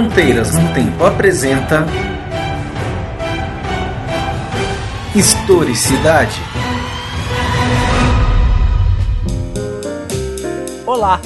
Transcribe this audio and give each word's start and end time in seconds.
Fronteiras 0.00 0.54
no 0.54 0.72
Tempo 0.72 1.04
apresenta 1.04 1.84
Historicidade. 5.14 6.40
Olá, 10.86 11.20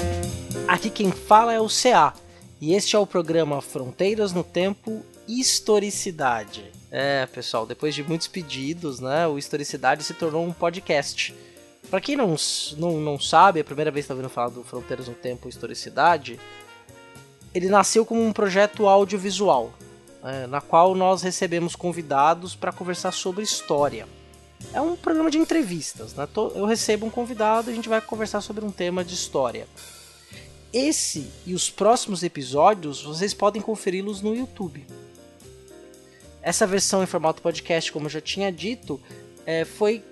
aqui 0.67 0.91
quem 0.91 1.13
fala 1.13 1.53
é 1.53 1.61
o 1.61 1.69
CA 1.69 2.15
e 2.61 2.75
este 2.75 2.97
é 2.97 2.99
o 2.99 3.07
programa 3.07 3.63
Fronteiras 3.63 4.33
no 4.33 4.43
Tempo 4.43 5.07
Historicidade. 5.29 6.65
É, 6.91 7.27
pessoal, 7.27 7.65
depois 7.65 7.95
de 7.95 8.03
muitos 8.03 8.27
pedidos, 8.27 8.99
né, 8.99 9.25
o 9.29 9.39
Historicidade 9.39 10.03
se 10.03 10.15
tornou 10.15 10.45
um 10.45 10.53
podcast. 10.53 11.33
Para 11.89 12.01
quem 12.01 12.17
não, 12.17 12.35
não, 12.77 12.99
não 12.99 13.21
sabe, 13.21 13.61
é 13.61 13.63
a 13.63 13.65
primeira 13.65 13.93
vez 13.93 14.05
que 14.05 14.07
está 14.07 14.15
ouvindo 14.15 14.33
falar 14.33 14.49
do 14.49 14.65
Fronteiras 14.65 15.07
no 15.07 15.15
Tempo 15.15 15.49
Historicidade, 15.49 16.41
ele 17.55 17.69
nasceu 17.69 18.05
como 18.05 18.23
um 18.23 18.33
projeto 18.33 18.89
audiovisual, 18.89 19.73
é, 20.25 20.47
na 20.49 20.61
qual 20.61 20.95
nós 20.95 21.23
recebemos 21.23 21.77
convidados 21.77 22.57
para 22.57 22.73
conversar 22.73 23.13
sobre 23.13 23.45
história. 23.45 24.09
É 24.73 24.81
um 24.81 24.97
programa 24.97 25.31
de 25.31 25.39
entrevistas, 25.39 26.15
né? 26.15 26.27
Eu 26.55 26.65
recebo 26.65 27.07
um 27.07 27.11
convidado 27.11 27.71
e 27.71 27.73
a 27.73 27.77
gente 27.77 27.89
vai 27.89 28.01
conversar 28.01 28.41
sobre 28.41 28.65
um 28.65 28.71
tema 28.71 29.05
de 29.05 29.15
história. 29.15 29.69
Esse 30.73 31.31
e 31.47 31.55
os 31.55 31.71
próximos 31.71 32.25
episódios 32.25 33.03
vocês 33.03 33.33
podem 33.33 33.63
conferi-los 33.63 34.21
no 34.21 34.35
YouTube. 34.35 34.85
Essa 36.43 36.67
versão 36.67 37.03
em 37.03 37.07
formato 37.07 37.41
podcast, 37.41 37.93
como 37.93 38.07
eu 38.07 38.11
já 38.11 38.21
tinha 38.21 38.51
dito, 38.51 39.01
é, 39.47 39.65
foi 39.65 40.03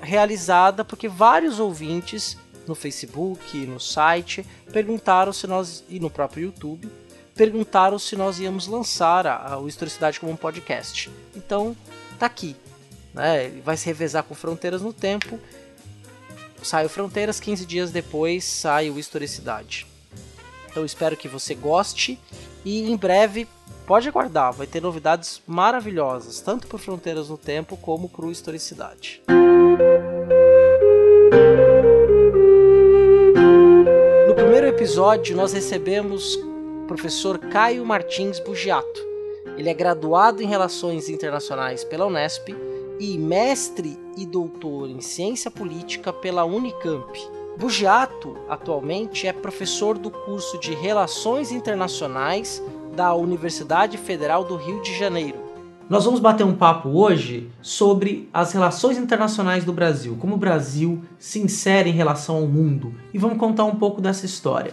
realizada 0.00 0.84
porque 0.84 1.08
vários 1.08 1.58
ouvintes 1.58 2.36
no 2.70 2.74
Facebook, 2.76 3.66
no 3.66 3.80
site, 3.80 4.46
perguntaram 4.72 5.32
se 5.32 5.46
nós, 5.46 5.84
e 5.88 5.98
no 5.98 6.08
próprio 6.08 6.44
YouTube, 6.44 6.88
perguntaram 7.34 7.98
se 7.98 8.14
nós 8.14 8.38
íamos 8.38 8.68
lançar 8.68 9.26
a, 9.26 9.54
a, 9.54 9.58
o 9.58 9.68
Historicidade 9.68 10.20
como 10.20 10.32
um 10.32 10.36
podcast. 10.36 11.10
Então, 11.34 11.76
tá 12.18 12.26
aqui. 12.26 12.56
Né? 13.12 13.46
Ele 13.46 13.60
vai 13.60 13.76
se 13.76 13.86
revezar 13.86 14.22
com 14.22 14.34
Fronteiras 14.34 14.80
no 14.80 14.92
Tempo. 14.92 15.38
Sai 16.62 16.86
o 16.86 16.88
Fronteiras, 16.88 17.40
15 17.40 17.66
dias 17.66 17.90
depois 17.90 18.44
sai 18.44 18.88
o 18.88 18.98
Historicidade. 18.98 19.86
Então 20.70 20.84
espero 20.84 21.16
que 21.16 21.26
você 21.26 21.54
goste 21.54 22.20
e 22.64 22.88
em 22.88 22.96
breve 22.96 23.48
pode 23.84 24.08
aguardar, 24.08 24.52
vai 24.52 24.68
ter 24.68 24.80
novidades 24.80 25.42
maravilhosas, 25.44 26.40
tanto 26.40 26.68
para 26.68 26.78
Fronteiras 26.78 27.28
no 27.28 27.36
Tempo 27.36 27.76
como 27.76 28.08
para 28.08 28.26
o 28.26 28.30
Historicidade. 28.30 29.20
Episódio, 34.70 35.36
nós 35.36 35.52
recebemos 35.52 36.36
o 36.36 36.84
professor 36.86 37.38
Caio 37.38 37.84
Martins 37.84 38.38
Bugiato. 38.38 39.00
Ele 39.56 39.68
é 39.68 39.74
graduado 39.74 40.42
em 40.42 40.46
Relações 40.46 41.08
Internacionais 41.08 41.82
pela 41.82 42.06
Unesp 42.06 42.54
e 43.00 43.18
mestre 43.18 43.98
e 44.16 44.24
doutor 44.24 44.88
em 44.88 45.00
Ciência 45.00 45.50
Política 45.50 46.12
pela 46.12 46.44
Unicamp. 46.44 47.18
Bugiato, 47.58 48.36
atualmente, 48.48 49.26
é 49.26 49.32
professor 49.32 49.98
do 49.98 50.08
curso 50.08 50.56
de 50.60 50.72
Relações 50.72 51.50
Internacionais 51.50 52.62
da 52.94 53.12
Universidade 53.12 53.98
Federal 53.98 54.44
do 54.44 54.54
Rio 54.54 54.80
de 54.82 54.96
Janeiro. 54.96 55.49
Nós 55.90 56.04
vamos 56.04 56.20
bater 56.20 56.44
um 56.44 56.54
papo 56.54 56.88
hoje 56.90 57.50
sobre 57.60 58.28
as 58.32 58.52
relações 58.52 58.96
internacionais 58.96 59.64
do 59.64 59.72
Brasil, 59.72 60.16
como 60.20 60.36
o 60.36 60.38
Brasil 60.38 61.02
se 61.18 61.40
insere 61.40 61.90
em 61.90 61.92
relação 61.92 62.36
ao 62.36 62.46
mundo 62.46 62.94
e 63.12 63.18
vamos 63.18 63.38
contar 63.38 63.64
um 63.64 63.74
pouco 63.74 64.00
dessa 64.00 64.24
história. 64.24 64.72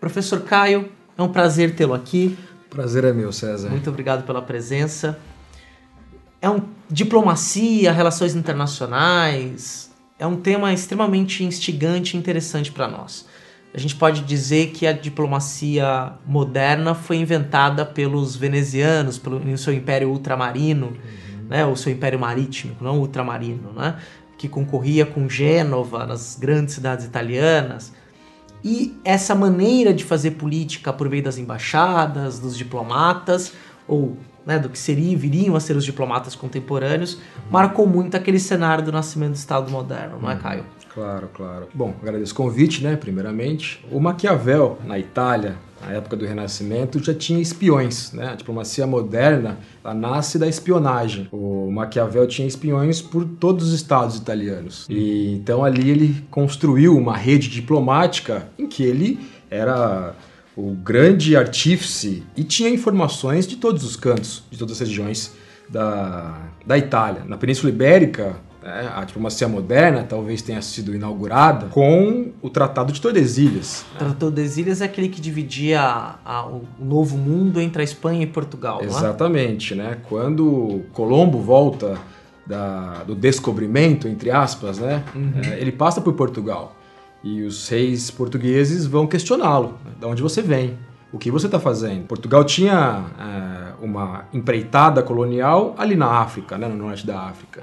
Professor 0.00 0.40
Caio, 0.40 0.90
é 1.16 1.22
um 1.22 1.28
prazer 1.28 1.76
tê-lo 1.76 1.94
aqui. 1.94 2.36
Prazer 2.68 3.04
é 3.04 3.12
meu, 3.12 3.32
César. 3.32 3.70
Muito 3.70 3.88
obrigado 3.88 4.26
pela 4.26 4.42
presença. 4.42 5.20
É 6.42 6.50
um 6.50 6.62
diplomacia, 6.90 7.92
relações 7.92 8.34
internacionais, 8.34 9.92
é 10.18 10.26
um 10.26 10.34
tema 10.34 10.72
extremamente 10.72 11.44
instigante 11.44 12.16
e 12.16 12.18
interessante 12.18 12.72
para 12.72 12.88
nós. 12.88 13.24
A 13.74 13.78
gente 13.78 13.96
pode 13.96 14.20
dizer 14.20 14.68
que 14.68 14.86
a 14.86 14.92
diplomacia 14.92 16.12
moderna 16.24 16.94
foi 16.94 17.16
inventada 17.16 17.84
pelos 17.84 18.36
venezianos, 18.36 19.18
pelo 19.18 19.40
no 19.40 19.58
seu 19.58 19.74
império 19.74 20.10
ultramarino, 20.10 20.86
uhum. 20.86 21.48
né, 21.48 21.66
o 21.66 21.74
seu 21.74 21.92
império 21.92 22.16
marítimo, 22.16 22.76
não 22.80 23.00
ultramarino, 23.00 23.72
né, 23.72 23.96
que 24.38 24.48
concorria 24.48 25.04
com 25.04 25.28
Gênova 25.28 26.06
nas 26.06 26.36
grandes 26.40 26.74
cidades 26.74 27.04
italianas. 27.04 27.92
E 28.62 28.96
essa 29.04 29.34
maneira 29.34 29.92
de 29.92 30.04
fazer 30.04 30.32
política 30.32 30.92
por 30.92 31.08
meio 31.08 31.24
das 31.24 31.36
embaixadas, 31.36 32.38
dos 32.38 32.56
diplomatas, 32.56 33.52
ou 33.88 34.16
né, 34.46 34.58
do 34.58 34.68
que 34.68 34.78
seria, 34.78 35.16
viriam 35.16 35.56
a 35.56 35.60
ser 35.60 35.76
os 35.76 35.84
diplomatas 35.84 36.34
contemporâneos, 36.36 37.18
marcou 37.50 37.86
muito 37.86 38.16
aquele 38.16 38.38
cenário 38.38 38.84
do 38.84 38.92
nascimento 38.92 39.32
do 39.32 39.36
Estado 39.36 39.70
moderno, 39.70 40.18
não 40.20 40.30
é, 40.30 40.36
Caio? 40.36 40.64
Claro, 40.94 41.28
claro. 41.34 41.68
Bom, 41.74 41.92
agradeço 42.00 42.32
o 42.32 42.36
convite, 42.36 42.82
né, 42.82 42.94
primeiramente. 42.94 43.84
O 43.90 43.98
Maquiavel, 43.98 44.78
na 44.84 44.96
Itália, 44.96 45.56
na 45.84 45.92
época 45.92 46.16
do 46.16 46.24
Renascimento, 46.24 47.02
já 47.02 47.12
tinha 47.12 47.40
espiões, 47.40 48.12
né? 48.12 48.28
A 48.28 48.34
diplomacia 48.36 48.86
moderna, 48.86 49.58
nasce 49.84 50.38
da 50.38 50.46
espionagem. 50.46 51.28
O 51.32 51.68
Maquiavel 51.70 52.26
tinha 52.28 52.46
espiões 52.46 53.02
por 53.02 53.24
todos 53.24 53.68
os 53.68 53.74
estados 53.74 54.16
italianos. 54.16 54.86
E 54.88 55.34
então 55.34 55.64
ali 55.64 55.90
ele 55.90 56.24
construiu 56.30 56.96
uma 56.96 57.16
rede 57.16 57.48
diplomática 57.48 58.48
em 58.56 58.68
que 58.68 58.84
ele 58.84 59.18
era 59.50 60.14
o 60.56 60.70
grande 60.74 61.36
artífice 61.36 62.22
e 62.36 62.44
tinha 62.44 62.70
informações 62.70 63.46
de 63.46 63.56
todos 63.56 63.82
os 63.82 63.96
cantos, 63.96 64.44
de 64.50 64.56
todas 64.56 64.80
as 64.80 64.88
regiões 64.88 65.34
da, 65.68 66.38
da 66.64 66.78
Itália. 66.78 67.22
Na 67.26 67.36
Península 67.36 67.70
Ibérica, 67.70 68.36
né, 68.64 68.90
a 68.96 69.04
diplomacia 69.04 69.46
moderna 69.46 70.06
talvez 70.08 70.40
tenha 70.40 70.62
sido 70.62 70.94
inaugurada 70.94 71.66
com 71.66 72.32
o 72.40 72.48
Tratado 72.48 72.94
de 72.94 73.00
Tordesilhas. 73.00 73.82
O 73.82 73.98
Tratado 73.98 74.12
de 74.12 74.20
Tordesilhas 74.20 74.80
é 74.80 74.86
aquele 74.86 75.10
que 75.10 75.20
dividia 75.20 75.82
a, 75.82 76.18
a, 76.24 76.46
o 76.46 76.64
novo 76.80 77.18
mundo 77.18 77.60
entre 77.60 77.82
a 77.82 77.84
Espanha 77.84 78.22
e 78.22 78.26
Portugal, 78.26 78.80
é? 78.80 78.86
Exatamente, 78.86 79.74
né? 79.74 79.98
Quando 80.08 80.82
Colombo 80.94 81.40
volta 81.40 81.98
da, 82.46 83.04
do 83.04 83.14
descobrimento, 83.14 84.08
entre 84.08 84.30
aspas, 84.30 84.78
né? 84.78 85.04
Uhum. 85.14 85.32
É, 85.44 85.60
ele 85.60 85.72
passa 85.72 86.00
por 86.00 86.14
Portugal. 86.14 86.74
E 87.22 87.42
os 87.42 87.68
reis 87.68 88.10
portugueses 88.10 88.86
vão 88.86 89.06
questioná-lo. 89.06 89.78
Né? 89.84 89.92
De 90.00 90.06
onde 90.06 90.22
você 90.22 90.40
vem? 90.40 90.78
O 91.12 91.18
que 91.18 91.30
você 91.30 91.46
está 91.46 91.60
fazendo? 91.60 92.06
Portugal 92.06 92.42
tinha 92.44 93.04
é, 93.18 93.84
uma 93.84 94.24
empreitada 94.32 95.02
colonial 95.02 95.74
ali 95.78 95.96
na 95.96 96.06
África, 96.06 96.56
né, 96.56 96.66
no 96.66 96.76
norte 96.76 97.06
da 97.06 97.20
África. 97.20 97.62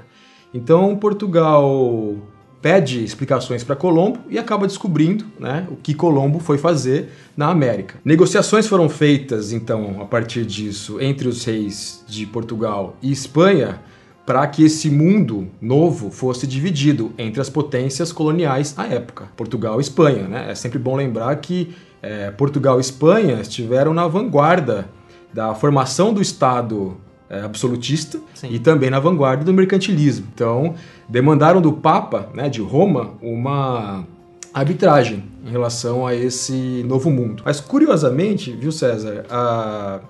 Então 0.52 0.96
Portugal 0.96 2.16
pede 2.60 3.02
explicações 3.02 3.64
para 3.64 3.74
Colombo 3.74 4.20
e 4.30 4.38
acaba 4.38 4.68
descobrindo 4.68 5.24
né, 5.38 5.66
o 5.68 5.74
que 5.74 5.92
Colombo 5.92 6.38
foi 6.38 6.56
fazer 6.56 7.08
na 7.36 7.48
América. 7.48 7.96
Negociações 8.04 8.68
foram 8.68 8.88
feitas, 8.88 9.52
então, 9.52 10.00
a 10.00 10.04
partir 10.04 10.46
disso, 10.46 11.00
entre 11.00 11.26
os 11.26 11.44
reis 11.44 12.04
de 12.06 12.24
Portugal 12.24 12.96
e 13.02 13.10
Espanha 13.10 13.80
para 14.24 14.46
que 14.46 14.64
esse 14.64 14.88
mundo 14.88 15.48
novo 15.60 16.08
fosse 16.08 16.46
dividido 16.46 17.12
entre 17.18 17.40
as 17.40 17.50
potências 17.50 18.12
coloniais 18.12 18.72
à 18.78 18.86
época, 18.86 19.28
Portugal 19.36 19.78
e 19.78 19.82
Espanha. 19.82 20.28
Né? 20.28 20.50
É 20.50 20.54
sempre 20.54 20.78
bom 20.78 20.94
lembrar 20.94 21.34
que 21.36 21.74
é, 22.00 22.30
Portugal 22.30 22.78
e 22.78 22.80
Espanha 22.80 23.40
estiveram 23.40 23.92
na 23.92 24.06
vanguarda 24.06 24.88
da 25.32 25.54
formação 25.54 26.14
do 26.14 26.22
Estado 26.22 26.96
absolutista 27.40 28.20
Sim. 28.34 28.48
e 28.50 28.58
também 28.58 28.90
na 28.90 29.00
vanguarda 29.00 29.44
do 29.44 29.52
mercantilismo. 29.52 30.26
Então, 30.34 30.74
demandaram 31.08 31.60
do 31.60 31.72
Papa, 31.72 32.28
né, 32.34 32.48
de 32.48 32.60
Roma, 32.60 33.14
uma 33.22 34.06
arbitragem 34.52 35.24
em 35.44 35.50
relação 35.50 36.06
a 36.06 36.14
esse 36.14 36.84
novo 36.86 37.10
mundo. 37.10 37.42
Mas 37.44 37.60
curiosamente, 37.60 38.52
viu 38.52 38.70
César, 38.70 39.24
a... 39.30 40.00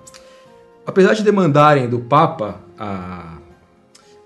apesar 0.85 1.13
de 1.13 1.23
demandarem 1.23 1.87
do 1.87 1.99
Papa 1.99 2.59
a 2.77 3.37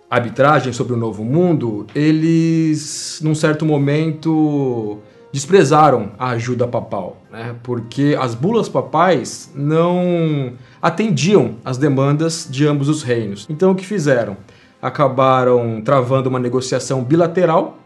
arbitragem 0.10 0.72
sobre 0.72 0.94
o 0.94 0.98
novo 0.98 1.24
mundo, 1.24 1.86
eles, 1.94 3.20
num 3.22 3.36
certo 3.36 3.66
momento, 3.66 5.00
desprezaram 5.32 6.12
a 6.18 6.30
ajuda 6.30 6.68
papal, 6.68 7.22
né? 7.32 7.56
porque 7.64 8.18
as 8.20 8.34
bulas 8.34 8.68
papais 8.70 9.52
não 9.54 10.54
atendiam 10.82 11.58
às 11.64 11.78
demandas 11.78 12.48
de 12.50 12.66
ambos 12.66 12.90
os 12.90 13.04
reinos. 13.04 13.46
Então, 13.50 13.72
o 13.72 13.76
que 13.76 13.86
fizeram? 13.86 14.38
Acabaram 14.82 15.82
travando 15.82 16.30
uma 16.30 16.40
negociação 16.40 17.04
bilateral 17.04 17.78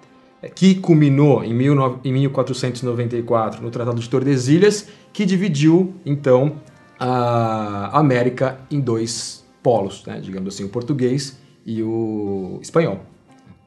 é, 0.41 0.47
que 0.49 0.75
culminou 0.75 1.43
em, 1.43 1.53
1494 1.53 3.61
no 3.61 3.71
Tratado 3.71 3.99
de 3.99 4.09
Tordesilhas, 4.09 4.88
que 5.13 5.25
dividiu 5.25 5.93
então 6.05 6.53
a 6.99 7.97
América 7.97 8.59
em 8.69 8.79
dois 8.79 9.43
polos, 9.63 10.05
né? 10.05 10.19
digamos 10.21 10.53
assim, 10.53 10.63
o 10.63 10.69
português 10.69 11.39
e 11.65 11.81
o 11.81 12.59
espanhol. 12.61 12.99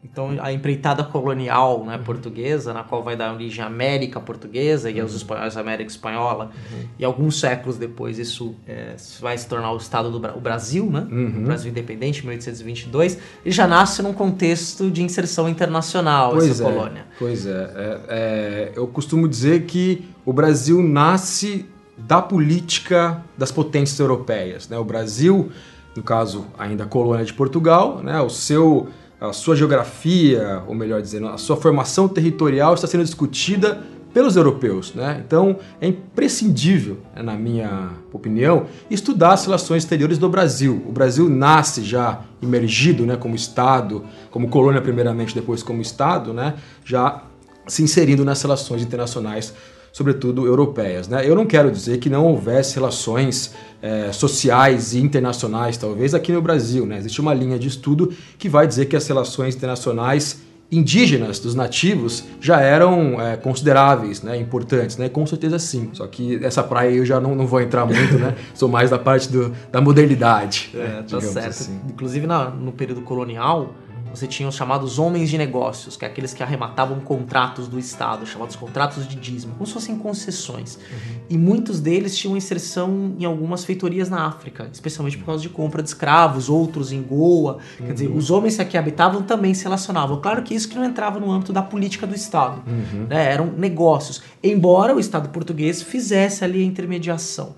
Então, 0.05 0.37
a 0.39 0.53
empreitada 0.53 1.03
colonial 1.03 1.83
né, 1.87 1.99
portuguesa, 1.99 2.75
na 2.75 2.85
qual 2.85 3.03
vai 3.03 3.17
dar 3.17 3.33
origem 3.33 3.65
à 3.65 3.67
América 3.67 4.21
Portuguesa 4.21 4.91
e 4.91 5.01
aos 5.01 5.15
espanhóis, 5.15 5.57
a 5.57 5.61
América 5.61 5.91
Espanhola, 5.91 6.51
uhum. 6.71 6.85
e 6.99 7.05
alguns 7.05 7.41
séculos 7.41 7.79
depois 7.79 8.19
isso 8.19 8.55
é, 8.69 8.97
vai 9.21 9.37
se 9.39 9.49
tornar 9.49 9.73
o 9.73 9.79
Estado 9.79 10.11
do 10.11 10.21
Bra 10.21 10.35
o 10.37 10.41
Brasil, 10.41 10.91
né? 10.91 11.09
Uhum. 11.11 11.39
O 11.39 11.41
Brasil 11.47 11.71
independente, 11.71 12.25
1822, 12.25 13.19
e 13.47 13.51
já 13.51 13.67
nasce 13.67 14.03
num 14.03 14.13
contexto 14.13 14.91
de 14.91 15.03
inserção 15.03 15.49
internacional 15.49 16.33
pois 16.33 16.51
essa 16.51 16.63
é, 16.63 16.73
colônia. 16.73 17.07
Pois 17.19 17.47
é, 17.47 17.51
é, 17.51 18.01
é. 18.09 18.73
Eu 18.77 18.87
costumo 18.87 19.27
dizer 19.27 19.63
que 19.63 20.07
o 20.25 20.35
Brasil 20.35 20.83
nasce 20.83 21.67
da 21.97 22.21
política 22.21 23.23
das 23.39 23.51
potências 23.51 23.99
europeias. 23.99 24.69
Né? 24.69 24.77
O 24.77 24.85
Brasil, 24.85 25.51
no 25.97 26.03
caso 26.03 26.47
ainda 26.59 26.85
colônia 26.85 27.25
de 27.25 27.33
Portugal, 27.33 28.03
né? 28.03 28.21
o 28.21 28.29
seu 28.29 28.89
a 29.29 29.33
sua 29.33 29.57
geografia, 29.57 30.63
ou 30.67 30.75
melhor 30.75 31.01
dizendo, 31.01 31.29
a 31.29 31.39
sua 31.39 31.57
formação 31.57 32.09
territorial 32.09 32.75
está 32.75 32.87
sendo 32.87 33.05
discutida 33.05 33.83
pelos 34.15 34.37
europeus. 34.37 34.95
Né? 34.95 35.23
Então 35.27 35.59
é 35.81 35.89
imprescindível, 35.89 36.99
né, 37.15 37.23
na 37.23 37.35
minha 37.35 37.91
opinião, 38.13 38.67
estudar 38.89 39.33
as 39.33 39.45
relações 39.45 39.83
exteriores 39.83 40.17
do 40.17 40.29
Brasil. 40.29 40.83
O 40.89 40.93
Brasil 40.93 41.29
nasce 41.29 41.83
já 41.83 42.23
imergido 42.41 43.05
né, 43.05 43.17
como 43.17 43.35
Estado, 43.35 44.05
como 44.31 44.49
colônia 44.49 44.81
primeiramente, 44.81 45.35
depois 45.35 45.63
como 45.63 45.83
Estado, 45.83 46.33
né, 46.33 46.55
já 46.85 47.25
se 47.67 47.83
inserindo 47.83 48.25
nas 48.25 48.41
relações 48.41 48.83
internacionais 48.83 49.53
sobretudo 49.95 50.45
europeias. 50.45 51.07
Né? 51.07 51.27
Eu 51.27 51.37
não 51.37 51.47
quero 51.47 51.71
dizer 51.71 51.99
que 51.99 52.11
não 52.11 52.27
houvesse 52.27 52.75
relações 52.75 53.55
é, 53.81 54.11
sociais 54.11 54.93
e 54.93 54.99
internacionais, 54.99 55.77
talvez, 55.77 56.15
aqui 56.15 56.33
no 56.33 56.43
Brasil. 56.43 56.85
Né? 56.85 56.99
Existe 56.99 57.21
uma 57.21 57.33
linha 57.33 57.57
de 57.57 57.69
estudo 57.69 58.13
que 58.37 58.49
vai 58.49 58.67
dizer 58.67 58.87
que 58.87 58.97
as 58.97 59.07
relações 59.07 59.55
internacionais 59.55 60.43
indígenas 60.73 61.39
dos 61.39 61.55
nativos 61.55 62.25
já 62.41 62.61
eram 62.61 63.21
é, 63.21 63.37
consideráveis, 63.37 64.23
né, 64.23 64.37
importantes, 64.37 64.97
né, 64.97 65.09
com 65.09 65.25
certeza 65.25 65.59
sim. 65.59 65.91
Só 65.93 66.07
que 66.09 66.45
essa 66.45 66.65
praia 66.65 66.91
eu 66.91 67.07
já 67.07 67.21
não, 67.21 67.37
não 67.37 67.47
vou 67.47 67.61
entrar 67.61 67.87
muito, 67.87 68.19
né, 68.19 68.35
sou 68.55 68.69
mais 68.69 68.91
da 68.91 68.99
parte 68.99 69.31
do, 69.31 69.55
da 69.71 69.81
modernidade. 69.81 70.71
É, 70.75 71.03
tá 71.03 71.21
certo. 71.21 71.49
Assim. 71.49 71.81
Inclusive 71.89 72.27
na, 72.27 72.51
no 72.51 72.73
período 72.73 73.03
colonial, 73.03 73.75
você 74.15 74.27
tinha 74.27 74.49
os 74.49 74.55
chamados 74.55 74.99
homens 74.99 75.29
de 75.29 75.37
negócios, 75.37 75.97
que 75.97 76.05
é 76.05 76.09
aqueles 76.09 76.33
que 76.33 76.43
arrematavam 76.43 77.01
contratos 77.01 77.69
do 77.69 77.79
Estado, 77.79 78.27
chamados 78.27 78.57
contratos 78.57 79.07
de 79.09 79.17
dízimo, 79.17 79.55
como 79.55 79.67
se 79.67 79.73
fossem 79.73 79.97
concessões. 79.97 80.77
Uhum. 80.77 81.17
E 81.31 81.39
muitos 81.39 81.81
deles 81.81 82.17
tinham 82.17 82.37
inserção 82.37 83.15
em 83.19 83.25
algumas 83.25 83.65
feitorias 83.65 84.09
na 84.09 84.27
África, 84.27 84.69
especialmente 84.73 85.19
por 85.19 85.27
causa 85.27 85.43
de 85.43 85.49
compra 85.49 85.83
de 85.83 85.89
escravos, 85.89 86.49
outros 86.49 86.93
em 86.93 87.03
Goa. 87.03 87.59
Uhum. 87.79 87.87
Quer 87.87 87.93
dizer, 87.93 88.09
uhum. 88.09 88.17
os 88.17 88.31
homens 88.31 88.57
que 88.57 88.63
aqui 88.63 88.77
habitavam 88.77 89.23
também 89.23 89.55
se 89.55 89.65
relacionavam. 89.65 90.21
Claro 90.21 90.43
que 90.43 90.55
isso 90.55 90.69
que 90.69 90.77
não 90.77 90.85
entrava 90.85 91.19
no 91.19 91.31
âmbito 91.31 91.53
da 91.53 91.63
política 91.63 92.07
do 92.07 92.15
Estado. 92.15 92.63
Uhum. 92.67 93.07
Né? 93.09 93.33
Eram 93.33 93.47
negócios. 93.47 94.23
Embora 94.43 94.95
o 94.95 95.01
Estado 95.01 95.29
português 95.29 95.83
fizesse 95.83 96.45
ali 96.45 96.63
a 96.63 96.65
intermediação. 96.65 97.55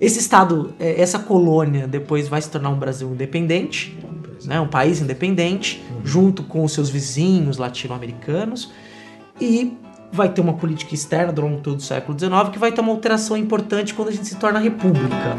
Esse 0.00 0.18
Estado, 0.18 0.74
é, 0.78 1.00
essa 1.00 1.18
colônia, 1.18 1.86
depois 1.86 2.28
vai 2.28 2.42
se 2.42 2.50
tornar 2.50 2.70
um 2.70 2.78
Brasil 2.78 3.10
independente 3.12 3.96
né, 4.44 4.60
um 4.60 4.68
país 4.68 5.00
independente, 5.00 5.82
uhum. 5.90 6.00
junto 6.04 6.42
com 6.42 6.64
os 6.64 6.72
seus 6.72 6.88
vizinhos 6.90 7.56
latino-americanos, 7.56 8.72
e 9.40 9.76
vai 10.12 10.28
ter 10.28 10.40
uma 10.40 10.54
política 10.54 10.94
externa 10.94 11.32
durante 11.32 11.62
todo 11.62 11.78
o 11.78 11.82
século 11.82 12.18
XIX 12.18 12.50
que 12.52 12.58
vai 12.58 12.70
ter 12.70 12.80
uma 12.80 12.92
alteração 12.92 13.36
importante 13.36 13.92
quando 13.94 14.08
a 14.08 14.12
gente 14.12 14.26
se 14.26 14.36
torna 14.36 14.60
república. 14.60 15.36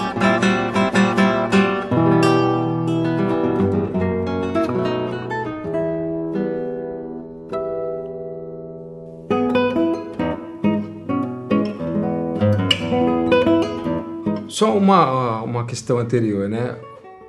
Só 14.56 14.78
uma, 14.78 15.42
uma 15.42 15.66
questão 15.66 16.00
anterior, 16.00 16.48
né? 16.48 16.78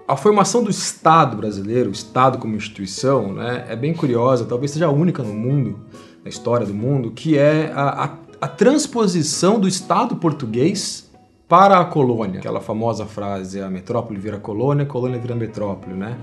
A 0.07 0.17
formação 0.17 0.63
do 0.63 0.71
Estado 0.71 1.37
brasileiro, 1.37 1.89
o 1.91 1.93
Estado 1.93 2.39
como 2.39 2.55
instituição, 2.55 3.33
né, 3.33 3.67
é 3.69 3.75
bem 3.75 3.93
curiosa, 3.93 4.45
talvez 4.45 4.71
seja 4.71 4.87
a 4.87 4.91
única 4.91 5.23
no 5.23 5.35
mundo, 5.35 5.81
na 6.23 6.29
história 6.29 6.67
do 6.67 6.75
mundo, 6.75 7.11
que 7.11 7.37
é 7.37 7.73
a, 7.75 8.05
a, 8.05 8.11
a 8.43 8.49
transposição 8.49 9.59
do 9.59 9.67
Estado 9.67 10.17
português 10.17 11.11
para 11.49 11.79
a 11.79 11.85
colônia. 11.85 12.39
Aquela 12.41 12.61
famosa 12.61 13.07
frase, 13.07 13.61
a 13.61 13.69
metrópole 13.69 14.19
vira 14.19 14.39
colônia, 14.39 14.85
a 14.85 14.87
colônia 14.87 15.19
vira 15.19 15.35
metrópole, 15.35 15.95
né? 15.95 16.19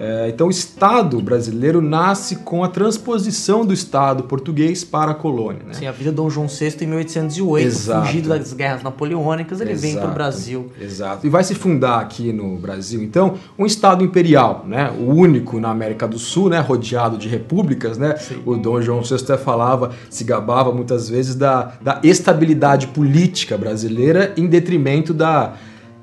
É, 0.00 0.28
então, 0.28 0.46
o 0.46 0.50
Estado 0.50 1.20
brasileiro 1.20 1.80
nasce 1.80 2.36
com 2.36 2.62
a 2.62 2.68
transposição 2.68 3.66
do 3.66 3.72
Estado 3.72 4.24
português 4.24 4.84
para 4.84 5.10
a 5.10 5.14
colônia. 5.14 5.62
Né? 5.66 5.74
Sim, 5.74 5.86
a 5.86 5.92
vida 5.92 6.10
de 6.10 6.16
Dom 6.16 6.30
João 6.30 6.46
VI 6.46 6.76
em 6.80 6.86
1808, 6.86 7.66
Exato. 7.66 8.06
fugido 8.06 8.28
das 8.28 8.52
guerras 8.52 8.82
napoleônicas, 8.82 9.60
ele 9.60 9.72
Exato. 9.72 9.86
vem 9.86 9.96
para 9.96 10.10
o 10.10 10.14
Brasil. 10.14 10.72
Exato. 10.80 11.26
E 11.26 11.30
vai 11.30 11.42
se 11.42 11.54
fundar 11.54 12.00
aqui 12.00 12.32
no 12.32 12.56
Brasil, 12.56 13.02
então, 13.02 13.34
um 13.58 13.66
Estado 13.66 14.04
imperial, 14.04 14.64
né? 14.66 14.92
o 14.98 15.12
único 15.12 15.58
na 15.58 15.70
América 15.70 16.06
do 16.06 16.18
Sul, 16.18 16.48
né? 16.48 16.60
rodeado 16.60 17.18
de 17.18 17.28
repúblicas. 17.28 17.98
Né? 17.98 18.14
O 18.46 18.56
Dom 18.56 18.80
João 18.80 19.02
VI 19.02 19.16
até 19.16 19.36
falava, 19.36 19.90
se 20.08 20.24
gabava 20.24 20.72
muitas 20.72 21.08
vezes 21.08 21.34
da, 21.34 21.72
da 21.80 22.00
estabilidade 22.02 22.88
política 22.88 23.58
brasileira 23.58 24.32
em 24.36 24.46
detrimento 24.46 25.12
da 25.12 25.54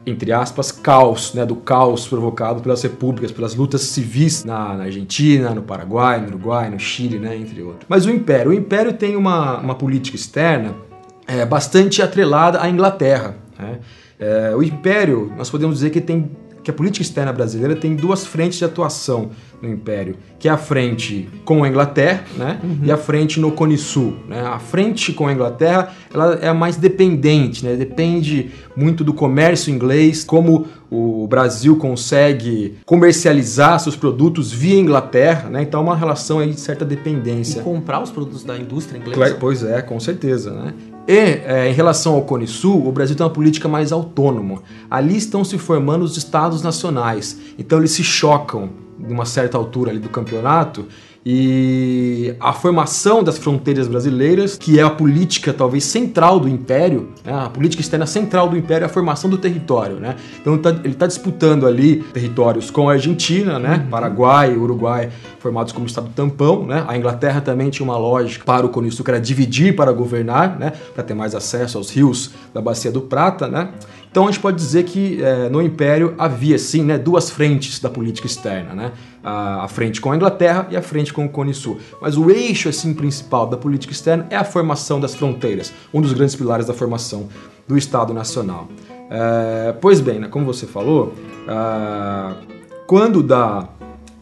entre 0.05 0.31
aspas, 0.31 0.71
caos, 0.71 1.33
né, 1.33 1.45
do 1.45 1.55
caos 1.55 2.07
provocado 2.07 2.61
pelas 2.61 2.81
repúblicas, 2.83 3.31
pelas 3.31 3.55
lutas 3.55 3.81
civis 3.81 4.43
na, 4.43 4.75
na, 4.75 4.83
Argentina, 4.83 5.49
no 5.49 5.63
Paraguai, 5.63 6.21
no 6.21 6.27
Uruguai, 6.27 6.69
no 6.69 6.79
Chile, 6.79 7.17
né, 7.17 7.35
entre 7.35 7.61
outros. 7.61 7.85
Mas 7.89 8.05
o 8.05 8.11
Império, 8.11 8.51
o 8.51 8.53
Império 8.53 8.93
tem 8.93 9.15
uma, 9.15 9.57
uma 9.57 9.75
política 9.75 10.15
externa 10.15 10.75
é, 11.27 11.45
bastante 11.45 12.01
atrelada 12.01 12.61
à 12.61 12.69
Inglaterra. 12.69 13.35
Né? 13.57 13.79
É, 14.19 14.55
o 14.55 14.61
Império, 14.61 15.31
nós 15.35 15.49
podemos 15.49 15.75
dizer 15.75 15.89
que 15.89 15.99
tem 15.99 16.29
que 16.65 16.71
a 16.71 16.73
política 16.73 17.03
externa 17.03 17.31
brasileira 17.31 17.75
tem 17.75 17.95
duas 17.95 18.25
frentes 18.25 18.57
de 18.57 18.65
atuação 18.65 19.29
no 19.61 19.69
Império, 19.69 20.17
que 20.39 20.49
é 20.49 20.51
a 20.51 20.57
frente 20.57 21.29
com 21.45 21.63
a 21.63 21.69
Inglaterra, 21.69 22.23
né, 22.35 22.59
uhum. 22.63 22.79
e 22.83 22.91
a 22.91 22.97
frente 22.97 23.39
no 23.39 23.51
Cone 23.51 23.77
Sul, 23.77 24.15
né. 24.27 24.41
A 24.41 24.57
frente 24.57 25.13
com 25.13 25.27
a 25.27 25.31
Inglaterra, 25.31 25.93
ela 26.11 26.39
é 26.41 26.47
a 26.47 26.55
mais 26.55 26.75
dependente, 26.75 27.63
né, 27.63 27.75
depende 27.75 28.49
muito 28.75 29.03
do 29.03 29.13
comércio 29.13 29.71
inglês, 29.71 30.23
como 30.23 30.65
o 30.89 31.27
Brasil 31.27 31.77
consegue 31.77 32.77
comercializar 32.83 33.79
seus 33.79 33.95
produtos 33.95 34.51
via 34.51 34.79
Inglaterra, 34.79 35.49
né? 35.49 35.61
Então 35.61 35.79
é 35.81 35.83
uma 35.83 35.95
relação 35.95 36.39
aí 36.39 36.51
de 36.51 36.59
certa 36.59 36.85
dependência. 36.85 37.59
E 37.59 37.63
comprar 37.63 38.01
os 38.01 38.11
produtos 38.11 38.43
da 38.43 38.57
indústria 38.57 38.97
inglesa. 38.97 39.35
Pois 39.39 39.63
é, 39.63 39.81
com 39.81 39.99
certeza, 39.99 40.51
né? 40.51 40.73
E 41.07 41.13
é, 41.13 41.69
em 41.69 41.73
relação 41.73 42.15
ao 42.15 42.23
Cone 42.23 42.47
Sul, 42.47 42.87
o 42.87 42.91
Brasil 42.91 43.15
tem 43.15 43.23
uma 43.23 43.31
política 43.31 43.67
mais 43.67 43.91
autônoma. 43.91 44.63
Ali 44.89 45.15
estão 45.15 45.43
se 45.43 45.57
formando 45.57 46.03
os 46.03 46.17
estados 46.17 46.63
nacionais. 46.63 47.39
Então 47.59 47.77
eles 47.77 47.91
se 47.91 48.03
chocam 48.03 48.69
de 48.97 49.13
uma 49.13 49.25
certa 49.25 49.57
altura 49.57 49.91
ali 49.91 49.99
do 49.99 50.09
campeonato 50.09 50.85
e 51.25 52.35
a 52.39 52.53
formação 52.53 53.23
das 53.23 53.39
fronteiras 53.39 53.87
brasileiras, 53.87 54.59
que 54.59 54.79
é 54.79 54.83
a 54.83 54.91
política 54.91 55.51
talvez 55.51 55.83
central 55.83 56.39
do 56.39 56.47
império, 56.47 57.09
né? 57.23 57.33
a 57.33 57.49
política 57.49 57.81
externa 57.81 58.05
central 58.05 58.47
do 58.47 58.55
império 58.55 58.85
é 58.85 58.85
a 58.85 58.89
formação 58.89 59.27
do 59.27 59.37
território. 59.39 59.95
Né? 59.95 60.15
Então 60.39 60.53
ele 60.53 60.61
está 60.61 60.99
tá 60.99 61.07
disputando 61.07 61.65
ali 61.65 62.03
territórios 62.13 62.69
com 62.69 62.87
a 62.87 62.93
Argentina, 62.93 63.57
né? 63.57 63.81
Uhum. 63.83 63.89
Paraguai, 63.89 64.55
Uruguai, 64.55 65.09
formados 65.39 65.73
como 65.73 65.87
Estado 65.87 66.11
tampão. 66.15 66.63
Né? 66.63 66.85
A 66.87 66.95
Inglaterra 66.95 67.41
também 67.41 67.71
tinha 67.71 67.83
uma 67.83 67.97
lógica 67.97 68.45
para 68.45 68.63
o 68.63 68.91
Sul, 68.91 69.03
que 69.03 69.09
era 69.09 69.19
dividir 69.19 69.75
para 69.75 69.91
governar, 69.91 70.59
né? 70.59 70.73
para 70.93 71.03
ter 71.03 71.15
mais 71.15 71.33
acesso 71.33 71.79
aos 71.79 71.89
rios 71.89 72.31
da 72.53 72.61
Bacia 72.61 72.91
do 72.91 73.01
Prata. 73.01 73.47
Né? 73.47 73.69
Então 74.15 74.23
a 74.23 74.31
gente 74.31 74.39
pode 74.39 74.55
dizer 74.55 74.83
que 74.83 75.21
é, 75.21 75.49
no 75.49 75.61
Império 75.61 76.13
havia 76.17 76.57
sim 76.57 76.85
né, 76.85 76.97
duas 76.97 77.29
frentes 77.29 77.81
da 77.81 77.89
política 77.89 78.25
externa, 78.25 78.73
né? 78.73 78.91
A, 79.25 79.67
frente 79.67 79.99
com 79.99 80.11
a 80.11 80.15
Inglaterra 80.15 80.67
e 80.69 80.77
a 80.77 80.81
frente 80.81 81.11
com 81.11 81.25
o 81.25 81.29
Cone 81.29 81.53
Sul. 81.53 81.79
Mas 81.99 82.15
o 82.15 82.29
eixo 82.29 82.69
assim 82.69 82.93
principal 82.93 83.47
da 83.47 83.57
política 83.57 83.91
externa 83.91 84.27
é 84.29 84.35
a 84.35 84.43
formação 84.43 84.99
das 84.99 85.15
fronteiras, 85.15 85.73
um 85.91 85.99
dos 85.99 86.13
grandes 86.13 86.35
pilares 86.35 86.67
da 86.67 86.73
formação 86.73 87.27
do 87.67 87.75
Estado 87.75 88.13
Nacional. 88.13 88.67
É, 89.09 89.73
pois 89.81 89.99
bem, 89.99 90.19
né, 90.19 90.27
como 90.27 90.45
você 90.45 90.67
falou, 90.67 91.13
é, 91.47 92.35
quando 92.85 93.23
da 93.23 93.67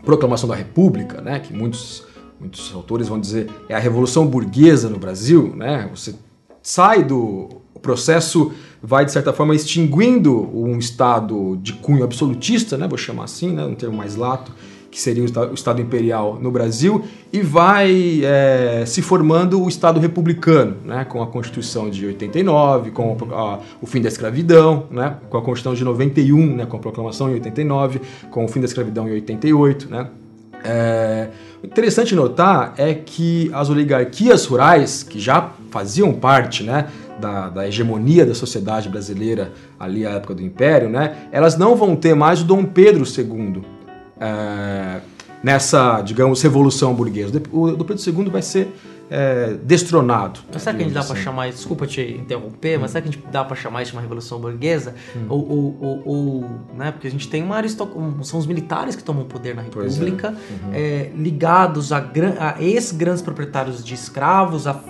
proclamação 0.06 0.48
da 0.48 0.56
República, 0.56 1.22
né, 1.22 1.40
que 1.40 1.54
muitos 1.54 2.06
muitos 2.40 2.74
autores 2.74 3.08
vão 3.08 3.20
dizer 3.20 3.50
é 3.70 3.76
a 3.76 3.80
revolução 3.80 4.28
burguesa 4.28 4.90
no 4.90 5.00
Brasil, 5.00 5.54
né? 5.56 5.90
Você 5.94 6.14
sai 6.62 7.02
do 7.02 7.48
processo 7.82 8.52
vai, 8.86 9.06
de 9.06 9.14
certa 9.14 9.32
forma, 9.32 9.56
extinguindo 9.56 10.50
um 10.54 10.78
Estado 10.78 11.58
de 11.62 11.72
cunho 11.72 12.04
absolutista, 12.04 12.78
né, 12.78 12.86
vou 12.86 12.98
chamar 12.98 13.24
assim, 13.24 13.54
né, 13.54 13.64
um 13.64 13.76
termo 13.76 13.96
mais 13.96 14.18
lato, 14.18 14.52
que 14.94 15.02
seria 15.02 15.24
o 15.24 15.54
Estado 15.56 15.82
Imperial 15.82 16.38
no 16.40 16.52
Brasil, 16.52 17.04
e 17.32 17.42
vai 17.42 18.22
é, 18.24 18.84
se 18.86 19.02
formando 19.02 19.60
o 19.60 19.68
Estado 19.68 20.00
republicano, 20.00 20.78
né, 20.86 21.04
com 21.04 21.20
a 21.20 21.26
Constituição 21.26 21.90
de 21.90 22.06
89, 22.06 22.92
com 22.92 23.18
a, 23.32 23.60
o 23.82 23.88
fim 23.88 24.04
da 24.04 24.08
escravidão, 24.08 24.86
né, 24.92 25.16
com 25.32 25.38
a 25.38 25.42
Constituição 25.42 25.74
de 25.74 25.84
91, 25.84 26.56
né, 26.58 26.68
com 26.68 26.78
a 26.78 26.80
proclamação 26.80 27.28
em 27.32 27.34
89, 27.34 28.02
com 28.30 28.46
o 28.46 28.48
fim 28.48 28.60
da 28.60 28.68
escravidão 28.68 29.10
em 29.10 29.14
88, 29.14 29.90
né, 29.90 30.10
é, 30.64 31.30
Interessante 31.64 32.14
notar 32.14 32.74
é 32.78 32.94
que 32.94 33.50
as 33.54 33.70
oligarquias 33.70 34.46
rurais, 34.46 35.02
que 35.02 35.18
já 35.18 35.52
faziam 35.72 36.14
parte 36.14 36.62
né, 36.62 36.88
da, 37.22 37.48
da, 37.48 37.66
hegemonia 37.66 38.26
da 38.26 38.36
sociedade 38.36 38.90
brasileira 38.90 39.54
ali 39.80 40.06
à 40.06 40.12
época 40.12 40.36
do 40.36 40.44
Império, 40.44 40.90
né, 40.90 41.30
elas 41.32 41.58
não 41.58 41.74
vão 41.74 41.96
ter 41.96 42.14
mais 42.14 42.42
o 42.42 42.44
Dom 42.44 42.66
Pedro 42.66 43.06
II 43.06 43.64
é, 44.24 45.02
nessa, 45.44 46.02
digamos, 46.02 46.42
revolução 46.42 46.94
burguesa. 46.94 47.42
O 47.52 47.72
Dom 47.72 47.84
Pedro 47.86 48.24
II 48.24 48.30
vai 48.30 48.42
ser 48.42 48.74
é, 49.10 49.56
destronado. 49.62 50.40
Mas 50.52 50.62
será 50.62 50.76
que 50.76 50.82
a 50.82 50.86
gente 50.86 50.94
dá 50.94 51.02
assim. 51.02 51.14
para 51.14 51.22
chamar, 51.22 51.50
desculpa 51.50 51.86
te 51.86 52.02
interromper, 52.02 52.80
mas 52.80 52.92
será 52.92 53.02
que 53.02 53.10
a 53.10 53.12
gente 53.12 53.24
dá 53.32 53.44
para 53.44 53.56
chamar 53.56 53.84
isso 53.84 53.92
de 53.92 53.98
uma 53.98 54.02
revolução 54.02 54.40
burguesa? 54.40 54.96
Hum. 55.16 55.26
Ou, 55.30 55.50
ou, 55.50 55.78
ou, 55.82 56.02
ou, 56.06 56.50
né, 56.76 56.92
porque 56.92 57.08
a 57.08 57.12
gente 57.12 57.28
tem 57.28 57.44
uma 57.44 57.58
aristocracia, 57.58 58.24
são 58.24 58.40
os 58.40 58.48
militares 58.48 58.96
que 58.96 59.04
tomam 59.04 59.24
o 59.24 59.26
poder 59.26 59.56
na 59.56 59.62
é. 59.62 59.66
República, 59.66 60.30
é. 60.30 60.32
Uhum. 60.32 60.72
É, 60.74 61.12
ligados 61.16 61.92
a, 61.92 62.00
a 62.40 62.62
ex-grandes 62.64 63.22
proprietários 63.22 63.84
de 63.84 63.94
escravos, 63.94 64.66
a 64.66 64.82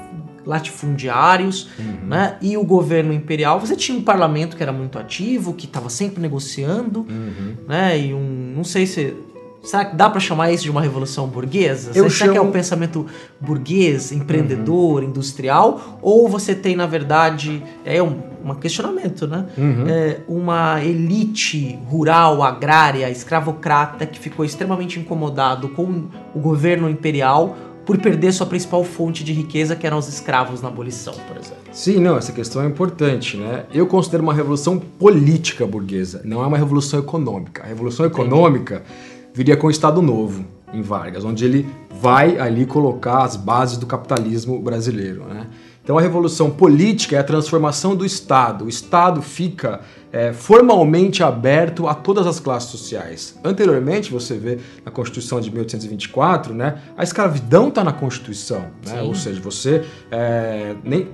latifundiários, 0.45 1.69
uhum. 1.77 2.07
né? 2.07 2.37
E 2.41 2.57
o 2.57 2.63
governo 2.63 3.13
imperial, 3.13 3.59
você 3.59 3.75
tinha 3.75 3.97
um 3.97 4.01
parlamento 4.01 4.57
que 4.57 4.63
era 4.63 4.71
muito 4.71 4.97
ativo, 4.99 5.53
que 5.53 5.65
estava 5.65 5.89
sempre 5.89 6.21
negociando, 6.21 7.01
uhum. 7.01 7.55
né? 7.67 7.99
E 7.99 8.13
um, 8.13 8.53
não 8.55 8.63
sei 8.63 8.85
se 8.85 9.15
Será 9.63 9.85
que 9.85 9.95
dá 9.95 10.09
para 10.09 10.19
chamar 10.19 10.51
isso 10.51 10.63
de 10.63 10.69
uma 10.69 10.81
revolução 10.81 11.25
burguesa? 11.25 11.91
Eu 11.95 12.09
Será 12.09 12.25
chamo... 12.25 12.31
que 12.33 12.37
é 12.37 12.41
o 12.41 12.51
pensamento 12.51 13.05
burguês, 13.39 14.11
empreendedor, 14.11 15.01
uhum. 15.01 15.09
industrial? 15.09 15.99
Ou 16.01 16.27
você 16.27 16.53
tem, 16.53 16.75
na 16.75 16.85
verdade, 16.85 17.63
é 17.85 18.03
um, 18.03 18.19
um 18.43 18.53
questionamento, 18.55 19.25
né? 19.25 19.45
Uhum. 19.57 19.85
É 19.87 20.19
uma 20.27 20.83
elite 20.83 21.79
rural, 21.87 22.43
agrária, 22.43 23.09
escravocrata 23.09 24.05
que 24.05 24.19
ficou 24.19 24.43
extremamente 24.43 24.99
incomodado 24.99 25.69
com 25.69 26.09
o 26.35 26.39
governo 26.39 26.89
imperial 26.89 27.55
por 27.85 27.97
perder 27.97 28.31
sua 28.31 28.45
principal 28.45 28.83
fonte 28.83 29.23
de 29.23 29.33
riqueza, 29.33 29.75
que 29.75 29.85
eram 29.85 29.97
os 29.97 30.07
escravos 30.07 30.61
na 30.61 30.69
abolição, 30.69 31.13
por 31.27 31.37
exemplo. 31.37 31.63
Sim, 31.71 31.99
não, 31.99 32.17
essa 32.17 32.31
questão 32.31 32.61
é 32.61 32.67
importante, 32.67 33.37
né? 33.37 33.65
Eu 33.73 33.87
considero 33.87 34.23
uma 34.23 34.33
revolução 34.33 34.79
política 34.79 35.65
burguesa, 35.65 36.21
não 36.23 36.43
é 36.43 36.47
uma 36.47 36.57
revolução 36.57 36.99
econômica. 36.99 37.63
A 37.63 37.67
revolução 37.67 38.05
econômica 38.05 38.75
Entendi 38.75 39.23
viria 39.33 39.57
com 39.57 39.67
o 39.67 39.71
Estado 39.71 40.01
Novo 40.01 40.45
em 40.71 40.81
Vargas, 40.81 41.25
onde 41.25 41.43
ele 41.43 41.67
vai 41.99 42.37
ali 42.39 42.65
colocar 42.65 43.23
as 43.23 43.35
bases 43.35 43.77
do 43.77 43.85
capitalismo 43.85 44.61
brasileiro. 44.61 45.25
Né? 45.25 45.47
Então 45.83 45.97
a 45.97 46.01
revolução 46.01 46.49
política 46.49 47.17
é 47.17 47.19
a 47.19 47.23
transformação 47.23 47.95
do 47.95 48.05
Estado. 48.05 48.65
O 48.65 48.69
Estado 48.69 49.21
fica 49.21 49.81
é, 50.13 50.31
formalmente 50.31 51.21
aberto 51.21 51.87
a 51.87 51.93
todas 51.93 52.25
as 52.25 52.39
classes 52.39 52.69
sociais. 52.69 53.37
Anteriormente, 53.43 54.11
você 54.11 54.37
vê 54.37 54.59
na 54.85 54.91
Constituição 54.91 55.41
de 55.41 55.49
1824, 55.51 56.53
né, 56.53 56.77
a 56.95 57.03
escravidão 57.03 57.67
está 57.67 57.83
na 57.83 57.91
Constituição. 57.91 58.67
Né? 58.85 59.01
Ou 59.01 59.13
seja, 59.13 59.41
você 59.41 59.83
é, 60.09 60.75
nem 60.83 61.09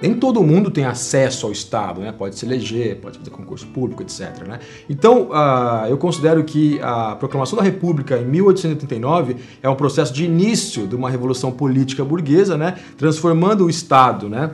nem 0.00 0.14
todo 0.14 0.42
mundo 0.42 0.70
tem 0.70 0.84
acesso 0.84 1.46
ao 1.46 1.52
Estado, 1.52 2.00
né? 2.00 2.12
Pode 2.16 2.38
se 2.38 2.46
eleger, 2.46 2.96
pode 2.96 3.18
fazer 3.18 3.30
concurso 3.30 3.66
público, 3.66 4.02
etc. 4.02 4.46
Né? 4.46 4.58
Então, 4.88 5.30
uh, 5.30 5.86
eu 5.88 5.98
considero 5.98 6.44
que 6.44 6.80
a 6.82 7.16
proclamação 7.16 7.56
da 7.56 7.64
República 7.64 8.16
em 8.16 8.24
1889 8.24 9.36
é 9.62 9.68
um 9.68 9.74
processo 9.74 10.12
de 10.12 10.24
início 10.24 10.86
de 10.86 10.94
uma 10.94 11.10
revolução 11.10 11.50
política 11.50 12.04
burguesa, 12.04 12.56
né? 12.56 12.76
Transformando 12.96 13.64
o 13.64 13.70
Estado, 13.70 14.28
né? 14.28 14.50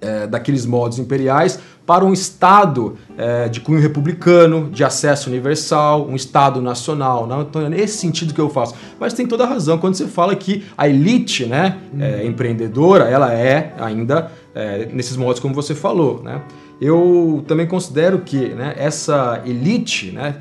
É, 0.00 0.26
daqueles 0.26 0.66
modos 0.66 0.98
imperiais 0.98 1.60
para 1.86 2.04
um 2.04 2.12
Estado 2.12 2.96
é, 3.16 3.48
de 3.48 3.60
cunho 3.60 3.80
republicano, 3.80 4.70
de 4.70 4.84
acesso 4.84 5.28
universal, 5.28 6.08
um 6.08 6.14
Estado 6.14 6.60
nacional. 6.60 7.26
Não? 7.26 7.42
Então 7.42 7.62
é 7.62 7.68
nesse 7.68 7.98
sentido 7.98 8.32
que 8.32 8.40
eu 8.40 8.48
faço. 8.48 8.74
Mas 8.98 9.12
tem 9.12 9.26
toda 9.26 9.44
a 9.44 9.46
razão 9.46 9.78
quando 9.78 9.94
você 9.94 10.06
fala 10.06 10.34
que 10.34 10.64
a 10.76 10.88
elite 10.88 11.44
né, 11.46 11.78
é, 11.98 12.26
empreendedora 12.26 13.04
ela 13.04 13.32
é 13.32 13.74
ainda 13.78 14.30
é, 14.54 14.86
nesses 14.86 15.16
modos 15.16 15.40
como 15.40 15.54
você 15.54 15.74
falou. 15.74 16.22
Né? 16.22 16.42
Eu 16.80 17.44
também 17.46 17.66
considero 17.66 18.20
que 18.20 18.48
né, 18.48 18.74
essa 18.76 19.42
elite, 19.46 20.10
né, 20.10 20.36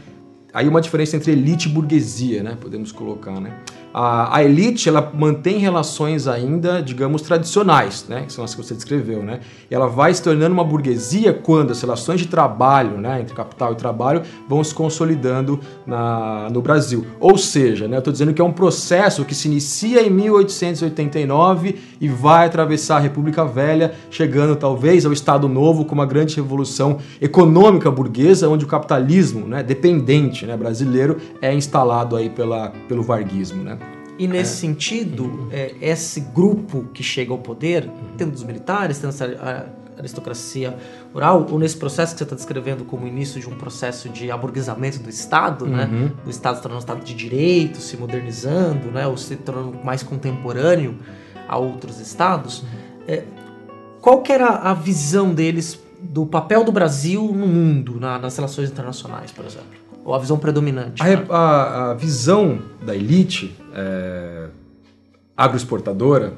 aí 0.53 0.67
uma 0.67 0.81
diferença 0.81 1.15
entre 1.15 1.31
elite 1.31 1.69
e 1.69 1.71
burguesia, 1.71 2.43
né, 2.43 2.57
podemos 2.59 2.91
colocar. 2.91 3.39
Né? 3.39 3.53
a, 3.93 4.37
a, 4.37 4.43
elite 4.43 4.87
ela 4.87 5.11
mantém 5.13 5.57
relações 5.57 6.27
ainda, 6.27 6.81
digamos, 6.81 7.21
tradicionais, 7.21 8.05
né? 8.07 8.23
que 8.25 8.33
são 8.33 8.43
as 8.43 8.55
que 8.55 8.63
você 8.63 8.73
descreveu. 8.73 9.21
Né? 9.21 9.41
Ela 9.69 9.87
vai 9.87 10.13
se 10.13 10.21
tornando 10.21 10.53
uma 10.53 10.63
burguesia 10.63 11.33
quando 11.33 11.71
as 11.71 11.81
relações 11.81 12.19
de 12.19 12.27
trabalho, 12.27 12.97
né, 12.97 13.21
entre 13.21 13.35
capital 13.35 13.73
e 13.73 13.75
trabalho, 13.75 14.21
vão 14.47 14.63
se 14.63 14.73
consolidando 14.73 15.59
na, 15.85 16.49
no 16.49 16.61
Brasil. 16.61 17.05
Ou 17.19 17.37
seja, 17.37 17.87
né, 17.87 17.97
eu 17.97 17.99
estou 17.99 18.11
dizendo 18.11 18.33
que 18.33 18.41
é 18.41 18.45
um 18.45 18.53
processo 18.53 19.25
que 19.25 19.35
se 19.35 19.47
inicia 19.47 20.01
em 20.01 20.09
1889 20.09 21.75
e 21.99 22.07
vai 22.07 22.45
atravessar 22.45 22.97
a 22.97 22.99
República 22.99 23.45
Velha, 23.45 23.93
chegando 24.09 24.55
talvez 24.55 25.05
ao 25.05 25.11
Estado 25.11 25.47
Novo 25.47 25.85
com 25.85 25.93
uma 25.93 26.05
grande 26.05 26.35
revolução 26.35 26.99
econômica 27.19 27.91
burguesa, 27.91 28.49
onde 28.49 28.65
o 28.65 28.67
capitalismo 28.67 29.47
né, 29.47 29.63
dependente 29.63 30.40
né, 30.45 30.57
brasileiro 30.57 31.17
é 31.41 31.53
instalado 31.53 32.15
aí 32.15 32.29
pela, 32.29 32.69
pelo 32.87 33.03
varguismo. 33.03 33.63
Né? 33.63 33.77
E 34.17 34.27
nesse 34.27 34.53
é. 34.53 34.69
sentido, 34.69 35.47
é, 35.51 35.73
esse 35.81 36.19
grupo 36.19 36.85
que 36.93 37.01
chega 37.01 37.31
ao 37.31 37.39
poder, 37.39 37.89
tendo 38.17 38.33
os 38.33 38.43
militares, 38.43 38.99
tendo 38.99 39.09
essa 39.09 39.71
aristocracia 39.97 40.77
rural, 41.13 41.47
ou 41.49 41.59
nesse 41.59 41.77
processo 41.77 42.13
que 42.13 42.19
você 42.19 42.23
está 42.23 42.35
descrevendo 42.35 42.83
como 42.83 43.07
início 43.07 43.39
de 43.39 43.47
um 43.47 43.55
processo 43.55 44.09
de 44.09 44.29
aburguesamento 44.31 44.99
do 44.99 45.09
Estado, 45.09 45.65
né? 45.65 45.85
uhum. 45.85 46.05
né? 46.05 46.11
O 46.25 46.29
Estado 46.29 46.55
se 46.55 46.61
tornando 46.61 46.77
um 46.77 46.85
Estado 46.85 47.03
de 47.03 47.13
direito, 47.13 47.77
se 47.77 47.97
modernizando, 47.97 48.91
né? 48.91 49.07
ou 49.07 49.17
se 49.17 49.35
tornando 49.35 49.77
mais 49.83 50.03
contemporâneo 50.03 50.97
a 51.47 51.57
outros 51.57 51.99
Estados. 51.99 52.63
É, 53.07 53.23
qual 53.99 54.21
que 54.21 54.31
era 54.31 54.47
a 54.47 54.73
visão 54.73 55.33
deles 55.33 55.79
do 56.01 56.25
papel 56.25 56.63
do 56.63 56.71
Brasil 56.71 57.23
no 57.33 57.47
mundo, 57.47 57.99
na, 57.99 58.17
nas 58.17 58.35
relações 58.35 58.69
internacionais, 58.69 59.31
por 59.31 59.45
exemplo? 59.45 59.80
Ou 60.03 60.13
a 60.13 60.19
visão 60.19 60.37
predominante? 60.37 61.01
A, 61.01 61.05
né? 61.05 61.25
a, 61.29 61.91
a 61.91 61.93
visão 61.93 62.59
da 62.81 62.95
elite 62.95 63.55
é, 63.73 64.47
agroexportadora 65.37 66.33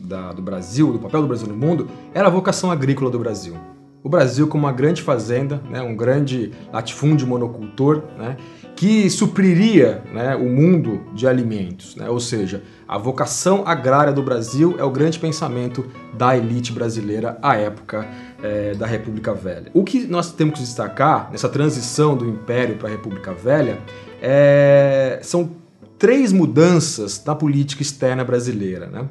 da, 0.00 0.32
do 0.32 0.42
Brasil, 0.42 0.92
do 0.92 0.98
papel 0.98 1.22
do 1.22 1.28
Brasil 1.28 1.46
no 1.46 1.56
mundo, 1.56 1.88
era 2.14 2.28
a 2.28 2.30
vocação 2.30 2.70
agrícola 2.70 3.10
do 3.10 3.18
Brasil. 3.18 3.56
O 4.04 4.08
Brasil 4.08 4.48
como 4.48 4.64
uma 4.64 4.72
grande 4.72 5.00
fazenda, 5.00 5.60
né, 5.70 5.80
um 5.80 5.94
grande 5.94 6.50
latifúndio 6.72 7.26
monocultor, 7.26 8.02
né, 8.18 8.36
que 8.74 9.08
supriria 9.08 10.02
né, 10.12 10.34
o 10.34 10.48
mundo 10.48 11.02
de 11.14 11.28
alimentos. 11.28 11.94
Né? 11.94 12.08
Ou 12.08 12.18
seja, 12.18 12.64
a 12.88 12.98
vocação 12.98 13.62
agrária 13.64 14.12
do 14.12 14.22
Brasil 14.22 14.74
é 14.76 14.82
o 14.82 14.90
grande 14.90 15.20
pensamento 15.20 15.86
da 16.14 16.36
elite 16.36 16.72
brasileira 16.72 17.38
à 17.40 17.56
época 17.56 18.08
é, 18.42 18.74
da 18.74 18.86
República 18.86 19.32
Velha. 19.32 19.70
O 19.72 19.84
que 19.84 20.06
nós 20.06 20.32
temos 20.32 20.54
que 20.54 20.60
destacar 20.60 21.30
nessa 21.30 21.48
transição 21.48 22.16
do 22.16 22.28
Império 22.28 22.76
para 22.76 22.88
a 22.88 22.90
República 22.90 23.32
Velha 23.32 23.78
é, 24.20 25.20
são 25.22 25.50
três 25.98 26.32
mudanças 26.32 27.22
na 27.24 27.34
política 27.34 27.82
externa 27.82 28.24
brasileira. 28.24 28.86
Né? 28.86 29.08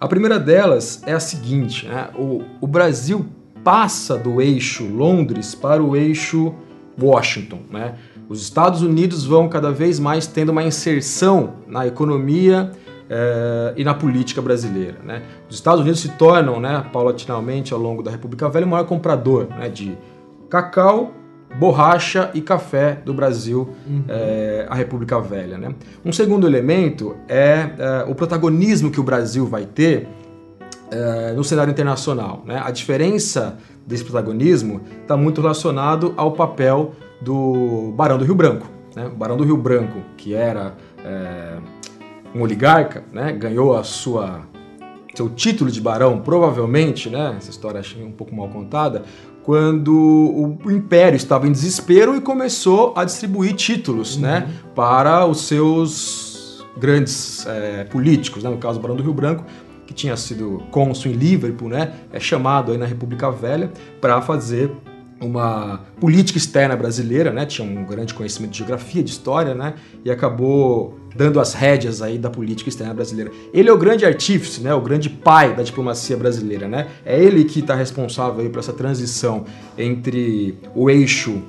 A 0.00 0.08
primeira 0.08 0.38
delas 0.38 1.02
é 1.06 1.12
a 1.12 1.20
seguinte: 1.20 1.86
né? 1.86 2.10
o, 2.16 2.42
o 2.60 2.66
Brasil 2.66 3.24
passa 3.62 4.18
do 4.18 4.42
eixo 4.42 4.84
Londres 4.84 5.54
para 5.54 5.82
o 5.82 5.96
eixo 5.96 6.52
Washington. 7.00 7.60
Né? 7.70 7.94
Os 8.28 8.42
Estados 8.42 8.82
Unidos 8.82 9.24
vão 9.24 9.48
cada 9.48 9.70
vez 9.70 9.98
mais 9.98 10.26
tendo 10.26 10.50
uma 10.50 10.62
inserção 10.62 11.54
na 11.66 11.86
economia 11.86 12.72
eh, 13.16 13.74
e 13.76 13.84
na 13.84 13.94
política 13.94 14.42
brasileira. 14.42 14.96
Né? 15.04 15.22
Os 15.48 15.54
Estados 15.54 15.82
Unidos 15.82 16.00
se 16.00 16.08
tornam, 16.08 16.58
né, 16.58 16.84
paulatinamente 16.92 17.72
ao 17.72 17.78
longo 17.78 18.02
da 18.02 18.10
República 18.10 18.48
Velha, 18.48 18.66
o 18.66 18.68
maior 18.68 18.84
comprador 18.86 19.46
né, 19.50 19.68
de 19.68 19.96
cacau, 20.50 21.12
borracha 21.56 22.32
e 22.34 22.40
café 22.40 23.00
do 23.04 23.14
Brasil, 23.14 23.68
uhum. 23.86 24.02
eh, 24.08 24.66
a 24.68 24.74
República 24.74 25.20
Velha. 25.20 25.56
Né? 25.56 25.72
Um 26.04 26.10
segundo 26.10 26.44
elemento 26.44 27.14
é 27.28 27.70
eh, 27.78 28.04
o 28.08 28.16
protagonismo 28.16 28.90
que 28.90 28.98
o 28.98 29.04
Brasil 29.04 29.46
vai 29.46 29.64
ter 29.64 30.08
no 31.34 31.42
cenário 31.42 31.72
internacional. 31.72 32.44
Né? 32.46 32.60
A 32.64 32.70
diferença 32.70 33.58
desse 33.84 34.04
protagonismo 34.04 34.80
está 35.02 35.16
muito 35.16 35.40
relacionado 35.40 36.14
ao 36.16 36.32
papel 36.32 36.92
do 37.20 37.92
Barão 37.96 38.16
do 38.16 38.24
Rio 38.24 38.36
Branco. 38.36 38.68
Né? 38.94 39.06
O 39.06 39.16
Barão 39.16 39.36
do 39.36 39.42
Rio 39.42 39.56
Branco, 39.56 39.98
que 40.16 40.34
era 40.34 40.74
é, 41.04 41.56
um 42.34 42.42
oligarca, 42.42 43.04
né? 43.12 43.32
ganhou 43.32 43.76
a 43.76 43.84
sua 43.84 44.42
seu 45.14 45.28
título 45.28 45.70
de 45.70 45.80
barão, 45.80 46.20
provavelmente, 46.20 47.08
né? 47.08 47.36
essa 47.38 47.48
história 47.48 47.78
achei 47.78 48.02
um 48.02 48.10
pouco 48.10 48.34
mal 48.34 48.48
contada, 48.48 49.04
quando 49.44 50.58
o 50.64 50.70
império 50.72 51.16
estava 51.16 51.46
em 51.46 51.52
desespero 51.52 52.16
e 52.16 52.20
começou 52.20 52.92
a 52.96 53.04
distribuir 53.04 53.54
títulos 53.54 54.16
uhum. 54.16 54.22
né? 54.22 54.48
para 54.74 55.24
os 55.24 55.42
seus 55.42 56.66
grandes 56.76 57.46
é, 57.46 57.84
políticos, 57.84 58.42
né? 58.42 58.50
no 58.50 58.58
caso 58.58 58.78
o 58.80 58.82
Barão 58.82 58.96
do 58.96 59.02
Rio 59.02 59.14
Branco, 59.14 59.44
que 59.86 59.94
tinha 59.94 60.16
sido 60.16 60.62
cônsul 60.70 61.12
em 61.12 61.14
Liverpool, 61.14 61.68
né? 61.68 61.92
é 62.12 62.18
chamado 62.18 62.72
aí 62.72 62.78
na 62.78 62.86
República 62.86 63.30
Velha 63.30 63.70
para 64.00 64.20
fazer 64.20 64.72
uma 65.20 65.80
política 66.00 66.38
externa 66.38 66.76
brasileira, 66.76 67.32
né? 67.32 67.46
Tinha 67.46 67.66
um 67.66 67.84
grande 67.84 68.12
conhecimento 68.14 68.52
de 68.52 68.58
geografia, 68.58 69.02
de 69.02 69.10
história, 69.10 69.54
né? 69.54 69.74
E 70.04 70.10
acabou 70.10 70.98
dando 71.14 71.38
as 71.38 71.54
rédeas 71.54 72.02
aí 72.02 72.18
da 72.18 72.28
política 72.28 72.68
externa 72.68 72.92
brasileira. 72.92 73.30
Ele 73.52 73.68
é 73.68 73.72
o 73.72 73.78
grande 73.78 74.04
artífice, 74.04 74.60
né? 74.60 74.74
O 74.74 74.80
grande 74.80 75.08
pai 75.08 75.54
da 75.54 75.62
diplomacia 75.62 76.16
brasileira, 76.16 76.68
né? 76.68 76.88
É 77.04 77.22
ele 77.22 77.44
que 77.44 77.60
está 77.60 77.74
responsável 77.74 78.40
aí 78.40 78.48
por 78.48 78.58
essa 78.58 78.72
transição 78.72 79.44
entre 79.78 80.58
o 80.74 80.90
eixo 80.90 81.42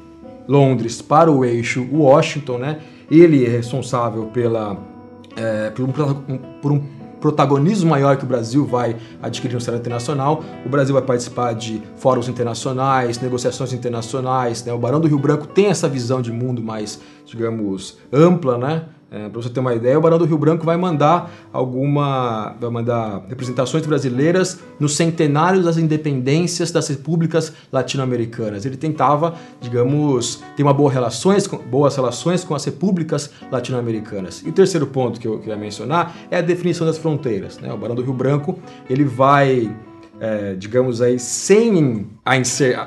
Londres 0.48 1.01
para 1.01 1.31
o 1.31 1.43
eixo 1.43 1.88
Washington, 1.91 2.57
né? 2.60 2.79
Ele 3.10 3.45
é 3.45 3.50
responsável 3.50 4.25
pela 4.25 4.77
é, 5.36 5.69
por, 5.72 5.84
um, 5.84 6.38
por 6.62 6.72
um 6.72 6.81
protagonismo 7.25 7.89
maior 7.89 8.17
que 8.17 8.24
o 8.24 8.27
Brasil 8.27 8.63
vai 8.67 8.98
adquirir 9.20 9.55
no 9.55 9.60
cenário 9.60 9.82
internacional. 9.82 10.44
O 10.63 10.70
Brasil 10.70 10.94
vai 10.94 11.01
participar 11.01 11.53
de 11.53 11.82
fóruns 11.96 12.29
internacionais, 12.29 13.20
negociações 13.20 13.74
internacionais. 13.74 14.63
Né? 14.63 14.72
O 14.72 14.77
Barão 14.77 15.00
do 15.01 15.08
Rio 15.08 15.17
Branco 15.17 15.48
tem 15.48 15.65
essa 15.65 15.89
visão 15.89 16.22
de 16.22 16.32
mundo 16.32 16.62
mais, 16.62 17.01
digamos, 17.25 17.98
ampla, 18.13 18.60
né? 18.60 18.84
É, 19.12 19.29
para 19.29 19.41
você 19.41 19.50
ter 19.50 19.59
uma 19.59 19.74
ideia, 19.74 19.97
o 19.97 20.01
Barão 20.01 20.17
do 20.17 20.25
Rio 20.25 20.38
Branco 20.38 20.65
vai 20.65 20.75
mandar 20.77 21.31
alguma, 21.53 22.55
vai 22.59 22.69
mandar 22.71 23.24
representações 23.29 23.85
brasileiras 23.85 24.59
nos 24.79 24.95
centenários 24.95 25.65
das 25.65 25.77
independências 25.77 26.71
das 26.71 26.88
repúblicas 26.88 27.53
latino-americanas. 27.71 28.65
Ele 28.65 28.75
tentava, 28.75 29.35
digamos, 29.62 30.43
ter 30.57 30.63
uma 30.63 30.74
boa 30.74 30.91
relações, 30.91 31.47
boas 31.47 31.95
relações 31.95 32.43
com 32.43 32.55
as 32.55 32.65
repúblicas 32.65 33.29
latino-americanas. 33.51 34.41
E 34.43 34.50
o 34.50 34.51
terceiro 34.51 34.88
ponto 34.88 35.19
que 35.19 35.27
eu 35.27 35.39
queria 35.39 35.55
mencionar 35.55 36.15
é 36.31 36.38
a 36.38 36.41
definição 36.41 36.85
das 36.85 36.97
fronteiras. 36.97 37.59
Né? 37.59 37.71
O 37.71 37.77
Barão 37.77 37.95
do 37.95 38.01
Rio 38.01 38.13
Branco 38.13 38.57
ele 38.89 39.03
vai 39.03 39.71
é, 40.19 40.55
digamos 40.55 41.01
aí, 41.01 41.19
sem, 41.19 42.07
a 42.24 42.34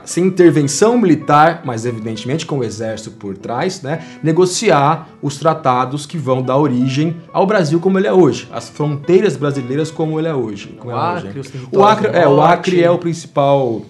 sem 0.05 0.25
intervenção 0.25 0.99
militar, 0.99 1.63
mas 1.65 1.85
evidentemente 1.85 2.47
com 2.47 2.59
o 2.59 2.65
exército 2.65 3.11
por 3.13 3.37
trás, 3.37 3.83
né, 3.83 4.03
negociar 4.23 5.09
os 5.21 5.37
tratados 5.37 6.07
que 6.07 6.17
vão 6.17 6.43
dar 6.43 6.57
origem 6.57 7.17
ao 7.33 7.47
Brasil 7.47 7.81
como 7.81 7.99
ele 7.99 8.07
é 8.07 8.13
hoje, 8.13 8.49
as 8.53 8.69
fronteiras 8.69 9.37
brasileiras 9.37 9.91
como 9.91 10.19
ele 10.19 10.29
é 10.29 10.35
hoje. 10.35 10.75
Como 10.79 10.93
o, 10.93 10.97
é 10.97 11.01
Acre, 11.01 11.41
hoje. 11.41 11.69
o 11.73 11.85
Acre, 11.85 12.09
é, 12.09 12.29
o 12.29 12.41
Acre 12.41 12.83
é 12.83 12.91
o 12.91 12.99
principal 12.99 13.83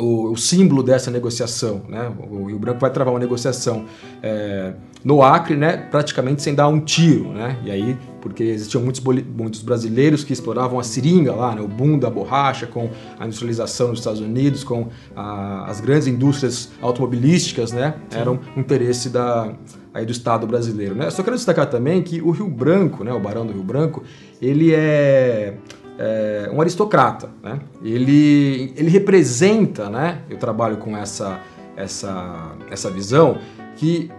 o, 0.00 0.32
o, 0.32 0.36
símbolo 0.36 0.82
dessa 0.82 1.10
negociação. 1.10 1.82
Né? 1.88 2.10
O 2.30 2.46
Rio 2.46 2.58
Branco 2.58 2.80
vai 2.80 2.90
travar 2.90 3.12
uma 3.12 3.20
negociação 3.20 3.84
é, 4.22 4.72
no 5.04 5.22
Acre, 5.22 5.56
né, 5.56 5.76
praticamente 5.76 6.42
sem 6.42 6.54
dar 6.54 6.68
um 6.68 6.80
tiro. 6.80 7.32
Né? 7.32 7.58
E 7.64 7.70
aí, 7.70 7.98
porque 8.20 8.42
existiam 8.42 8.82
muitos, 8.82 9.02
muitos 9.02 9.62
brasileiros 9.62 10.24
que 10.24 10.32
exploravam 10.32 10.78
a 10.78 10.82
seringa 10.82 11.34
lá, 11.34 11.54
né, 11.54 11.60
o 11.60 11.68
boom 11.68 11.98
da 11.98 12.10
borracha, 12.10 12.66
com 12.66 12.90
a 13.18 13.24
industrialização 13.24 13.88
nos 13.88 13.98
Estados 13.98 14.20
Unidos, 14.20 14.64
com 14.64 14.88
a, 15.14 15.66
as 15.70 15.80
grandes 15.80 16.06
indústrias 16.06 16.70
automobilísticas, 16.80 17.72
né, 17.72 17.94
eram 18.12 18.40
um 18.56 18.60
interesse 18.60 19.08
da, 19.08 19.52
aí 19.92 20.04
do 20.04 20.12
Estado 20.12 20.46
brasileiro. 20.46 20.94
Né? 20.94 21.10
Só 21.10 21.22
quero 21.22 21.36
destacar 21.36 21.68
também 21.68 22.02
que 22.02 22.20
o 22.20 22.30
Rio 22.30 22.48
Branco, 22.48 23.04
né, 23.04 23.12
o 23.12 23.20
Barão 23.20 23.46
do 23.46 23.52
Rio 23.52 23.62
Branco, 23.62 24.02
ele 24.40 24.72
é 24.72 25.56
é, 26.00 26.50
um 26.50 26.60
aristocrata. 26.60 27.28
Né? 27.42 27.60
Ele, 27.84 28.72
ele 28.74 28.88
representa, 28.88 29.90
né? 29.90 30.22
eu 30.30 30.38
trabalho 30.38 30.78
com 30.78 30.96
essa, 30.96 31.40
essa, 31.76 32.52
essa 32.70 32.90
visão, 32.90 33.36
que 33.76 34.10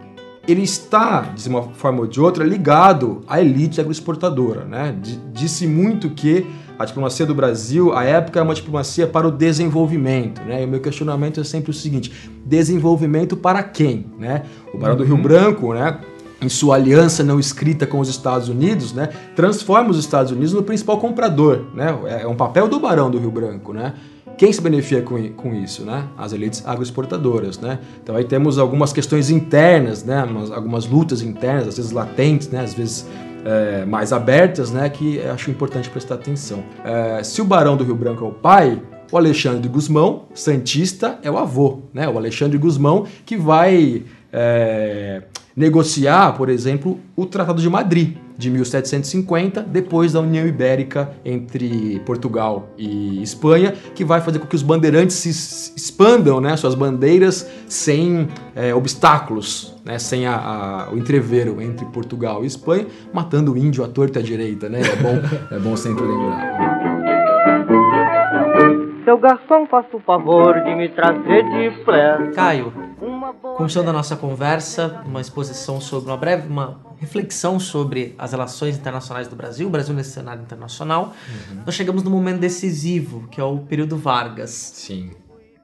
ele 0.48 0.62
está, 0.62 1.22
de 1.22 1.50
uma 1.50 1.64
forma 1.64 2.02
ou 2.02 2.08
de 2.08 2.22
outra, 2.22 2.44
ligado 2.44 3.24
à 3.28 3.42
elite 3.42 3.82
agroexportadora. 3.82 4.64
Né? 4.66 4.96
Disse 5.34 5.66
muito 5.66 6.12
que 6.12 6.46
a 6.78 6.86
diplomacia 6.86 7.26
do 7.26 7.36
Brasil, 7.36 7.94
a 7.94 8.04
época, 8.04 8.40
é 8.40 8.44
uma 8.44 8.56
diplomacia 8.56 9.08
para 9.08 9.28
o 9.28 9.32
desenvolvimento. 9.32 10.42
Né? 10.42 10.62
E 10.62 10.66
o 10.66 10.68
meu 10.68 10.80
questionamento 10.80 11.40
é 11.40 11.44
sempre 11.44 11.72
o 11.72 11.74
seguinte: 11.74 12.32
desenvolvimento 12.46 13.38
para 13.38 13.62
quem? 13.62 14.06
Né? 14.18 14.44
O 14.74 14.78
Barão 14.78 14.96
do 14.96 15.04
Rio 15.04 15.16
uhum. 15.16 15.22
Branco, 15.22 15.74
né? 15.74 16.00
Em 16.42 16.50
sua 16.50 16.76
aliança 16.76 17.24
não 17.24 17.40
escrita 17.40 17.86
com 17.86 18.00
os 18.00 18.10
Estados 18.10 18.50
Unidos, 18.50 18.94
né, 18.94 19.10
transforma 19.36 19.92
os 19.92 20.00
Estados 20.00 20.32
Unidos 20.32 20.54
no 20.54 20.64
principal 20.64 20.98
comprador. 20.98 21.66
Né? 21.74 21.96
É 22.22 22.28
um 22.28 22.36
papel 22.36 22.68
do 22.68 22.80
Barão 22.80 23.12
do 23.12 23.20
Rio 23.20 23.30
Branco. 23.30 23.72
Né? 23.72 23.94
Quem 24.38 24.52
se 24.52 24.60
beneficia 24.60 25.04
com, 25.04 25.30
com 25.34 25.54
isso? 25.54 25.84
Né? 25.84 26.04
As 26.18 26.34
elites 26.34 26.64
agroexportadoras. 26.66 27.60
Né? 27.60 27.78
Então 28.02 28.16
aí 28.16 28.24
temos 28.24 28.58
algumas 28.58 28.92
questões 28.92 29.30
internas, 29.30 30.04
né? 30.04 30.28
algumas 30.52 30.88
lutas 30.88 31.22
internas, 31.22 31.68
às 31.68 31.78
vezes 31.78 31.92
latentes, 31.92 32.50
né? 32.50 32.62
às 32.62 32.74
vezes 32.74 33.08
é, 33.46 33.86
mais 33.86 34.12
abertas, 34.12 34.72
né? 34.72 34.90
que 34.90 35.22
acho 35.22 35.52
importante 35.52 35.92
prestar 35.92 36.16
atenção. 36.16 36.64
É, 36.84 37.24
se 37.24 37.40
o 37.40 37.46
Barão 37.46 37.78
do 37.78 37.84
Rio 37.84 37.96
Branco 37.96 38.26
é 38.26 38.28
o 38.28 38.32
pai, 38.32 38.82
o 39.12 39.18
Alexandre 39.18 39.70
Guzmão, 39.70 40.24
Santista, 40.34 41.20
é 41.22 41.30
o 41.30 41.38
avô. 41.38 41.82
Né? 41.94 42.10
O 42.10 42.18
Alexandre 42.18 42.58
Guzmão 42.58 43.06
que 43.28 43.38
vai... 43.38 44.04
É, 44.34 45.22
negociar, 45.56 46.34
por 46.34 46.50
exemplo, 46.50 47.00
o 47.16 47.26
Tratado 47.26 47.62
de 47.62 47.70
Madrid 47.70 48.18
de 48.38 48.50
1750, 48.50 49.62
depois 49.62 50.14
da 50.14 50.20
União 50.20 50.48
Ibérica 50.48 51.12
entre 51.24 52.00
Portugal 52.06 52.70
e 52.78 53.22
Espanha, 53.22 53.74
que 53.94 54.04
vai 54.04 54.20
fazer 54.20 54.40
com 54.40 54.48
que 54.48 54.56
os 54.56 54.64
bandeirantes 54.64 55.16
se 55.16 55.30
expandam 55.76 56.42
né, 56.42 56.58
suas 56.58 56.74
bandeiras 56.74 57.48
sem 57.68 58.28
é, 58.56 58.74
obstáculos, 58.74 59.80
né, 59.86 60.00
sem 60.00 60.26
a, 60.26 60.36
a, 60.36 60.92
o 60.92 60.98
entreveiro 60.98 61.62
entre 61.62 61.86
Portugal 61.86 62.44
e 62.44 62.48
Espanha, 62.48 62.88
matando 63.14 63.54
o 63.54 63.58
índio 63.58 63.84
à 63.84 63.88
torta 63.88 64.20
e 64.20 64.24
à 64.24 64.26
direita. 64.26 64.68
Né? 64.68 64.82
É, 64.82 64.96
bom, 64.96 65.56
é 65.56 65.60
bom 65.60 65.78
sempre 65.78 66.04
lembrar. 66.04 66.82
Seu 69.06 69.18
garçom, 69.18 69.66
faça 69.68 69.96
o 69.96 70.00
favor 70.00 70.54
de 70.64 70.76
me 70.76 70.90
trazer 70.90 71.44
de 71.44 71.84
flare. 71.84 72.32
Caio, 72.34 72.72
Começando 73.34 73.88
a 73.90 73.94
nossa 73.94 74.16
conversa, 74.16 75.02
uma 75.06 75.22
exposição 75.22 75.80
sobre 75.80 76.10
uma 76.10 76.18
breve 76.18 76.48
uma 76.48 76.80
reflexão 77.00 77.60
sobre 77.60 78.14
as 78.18 78.32
relações 78.32 78.78
internacionais 78.78 79.28
do 79.28 79.36
Brasil, 79.36 79.68
o 79.68 79.70
Brasil 79.70 79.94
nesse 79.94 80.12
cenário 80.12 80.42
internacional. 80.44 81.14
Uhum. 81.50 81.64
Nós 81.66 81.76
chegamos 81.76 82.04
no 82.04 82.12
momento 82.12 82.40
decisivo, 82.40 83.28
que 83.30 83.40
é 83.40 83.44
o 83.44 83.60
período 83.60 83.98
Vargas. 83.98 84.52
Sim. 84.52 85.12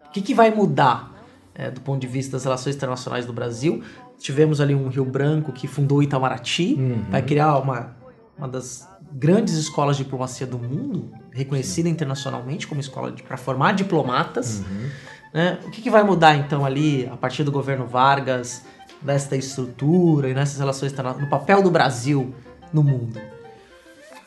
O 0.05 0.11
que, 0.11 0.21
que 0.21 0.33
vai 0.33 0.49
mudar 0.49 1.13
é, 1.53 1.69
do 1.69 1.81
ponto 1.81 1.99
de 1.99 2.07
vista 2.07 2.33
das 2.33 2.43
relações 2.43 2.75
internacionais 2.75 3.25
do 3.25 3.33
Brasil? 3.33 3.83
Tivemos 4.17 4.59
ali 4.61 4.73
um 4.73 4.87
Rio 4.87 5.05
Branco 5.05 5.51
que 5.51 5.67
fundou 5.67 6.01
Itamaraty, 6.01 6.75
uhum. 6.75 7.05
vai 7.09 7.21
criar 7.21 7.57
uma, 7.57 7.95
uma 8.37 8.47
das 8.47 8.87
grandes 9.11 9.53
escolas 9.55 9.97
de 9.97 10.03
diplomacia 10.03 10.47
do 10.47 10.57
mundo, 10.57 11.11
reconhecida 11.31 11.87
Sim. 11.87 11.93
internacionalmente 11.93 12.65
como 12.65 12.81
escola 12.81 13.13
para 13.27 13.37
formar 13.37 13.73
diplomatas. 13.73 14.59
Uhum. 14.59 14.89
Né? 15.37 15.59
O 15.67 15.69
que, 15.69 15.83
que 15.83 15.89
vai 15.91 16.01
mudar 16.01 16.35
então 16.35 16.65
ali, 16.65 17.07
a 17.13 17.15
partir 17.15 17.43
do 17.43 17.51
governo 17.51 17.85
Vargas, 17.85 18.65
nesta 19.03 19.35
estrutura 19.35 20.29
e 20.29 20.33
nessas 20.33 20.57
relações 20.57 20.91
no 20.91 21.29
papel 21.29 21.61
do 21.61 21.69
Brasil 21.69 22.33
no 22.73 22.81
mundo? 22.81 23.21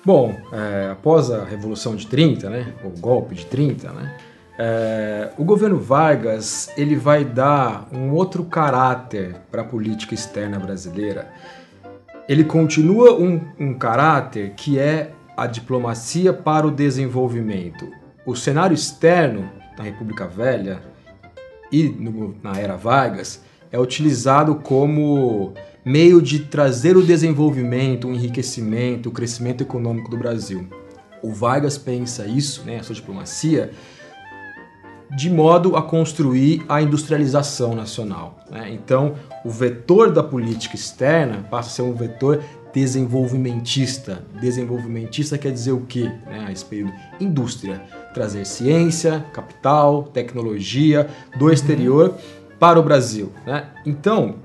Bom, 0.05 0.37
é, 0.53 0.91
após 0.93 1.29
a 1.33 1.45
Revolução 1.45 1.97
de 1.97 2.07
30, 2.07 2.49
né, 2.49 2.73
o 2.85 2.91
golpe 2.91 3.35
de 3.35 3.45
30, 3.45 3.91
né, 3.91 4.17
é, 4.57 5.33
o 5.37 5.43
governo 5.43 5.81
Vargas 5.81 6.71
ele 6.77 6.95
vai 6.95 7.25
dar 7.25 7.89
um 7.93 8.13
outro 8.13 8.45
caráter 8.45 9.35
para 9.51 9.63
a 9.63 9.65
política 9.65 10.15
externa 10.15 10.61
brasileira. 10.61 11.29
Ele 12.29 12.45
continua 12.45 13.19
um, 13.19 13.41
um 13.59 13.75
caráter 13.75 14.51
que 14.51 14.79
é 14.79 15.11
a 15.37 15.49
diplomacia 15.49 16.33
para 16.33 16.69
o 16.69 16.71
desenvolvimento. 16.71 17.89
O 18.25 18.37
cenário 18.37 18.75
externo 18.75 19.51
da 19.77 19.83
República 19.83 20.29
Velha 20.29 20.89
e 21.71 21.85
no, 21.85 22.35
na 22.43 22.59
era 22.59 22.77
Vargas 22.77 23.43
é 23.73 23.79
utilizado 23.79 24.57
como 24.57 25.55
meio 25.85 26.21
de 26.21 26.41
trazer 26.41 26.97
o 26.97 27.03
desenvolvimento, 27.03 28.09
o 28.09 28.13
enriquecimento, 28.13 29.09
o 29.09 29.13
crescimento 29.13 29.63
econômico 29.63 30.11
do 30.11 30.17
Brasil. 30.17 30.67
O 31.23 31.33
Vargas 31.33 31.79
pensa 31.79 32.27
isso, 32.27 32.63
né, 32.65 32.79
a 32.79 32.83
sua 32.83 32.95
diplomacia, 32.95 33.71
de 35.17 35.29
modo 35.29 35.77
a 35.77 35.83
construir 35.83 36.65
a 36.69 36.81
industrialização 36.81 37.75
nacional. 37.75 38.39
Né? 38.51 38.71
Então, 38.73 39.15
o 39.45 39.51
vetor 39.51 40.13
da 40.13 40.23
política 40.23 40.77
externa 40.77 41.47
passa 41.51 41.69
a 41.69 41.73
ser 41.73 41.83
um 41.83 41.95
vetor 41.95 42.43
desenvolvimentista. 42.73 44.25
Desenvolvimentista 44.41 45.37
quer 45.39 45.53
dizer 45.53 45.73
o 45.73 45.81
quê? 45.87 46.05
Né, 46.27 46.45
a 46.47 46.53
esse 46.53 46.65
período? 46.65 46.93
Indústria. 47.21 47.83
Trazer 48.15 48.45
ciência, 48.45 49.25
capital, 49.33 50.05
tecnologia 50.05 51.09
do 51.39 51.51
exterior 51.51 52.17
para 52.59 52.79
o 52.79 52.83
Brasil. 52.83 53.33
Né? 53.47 53.67
Então, 53.87 54.37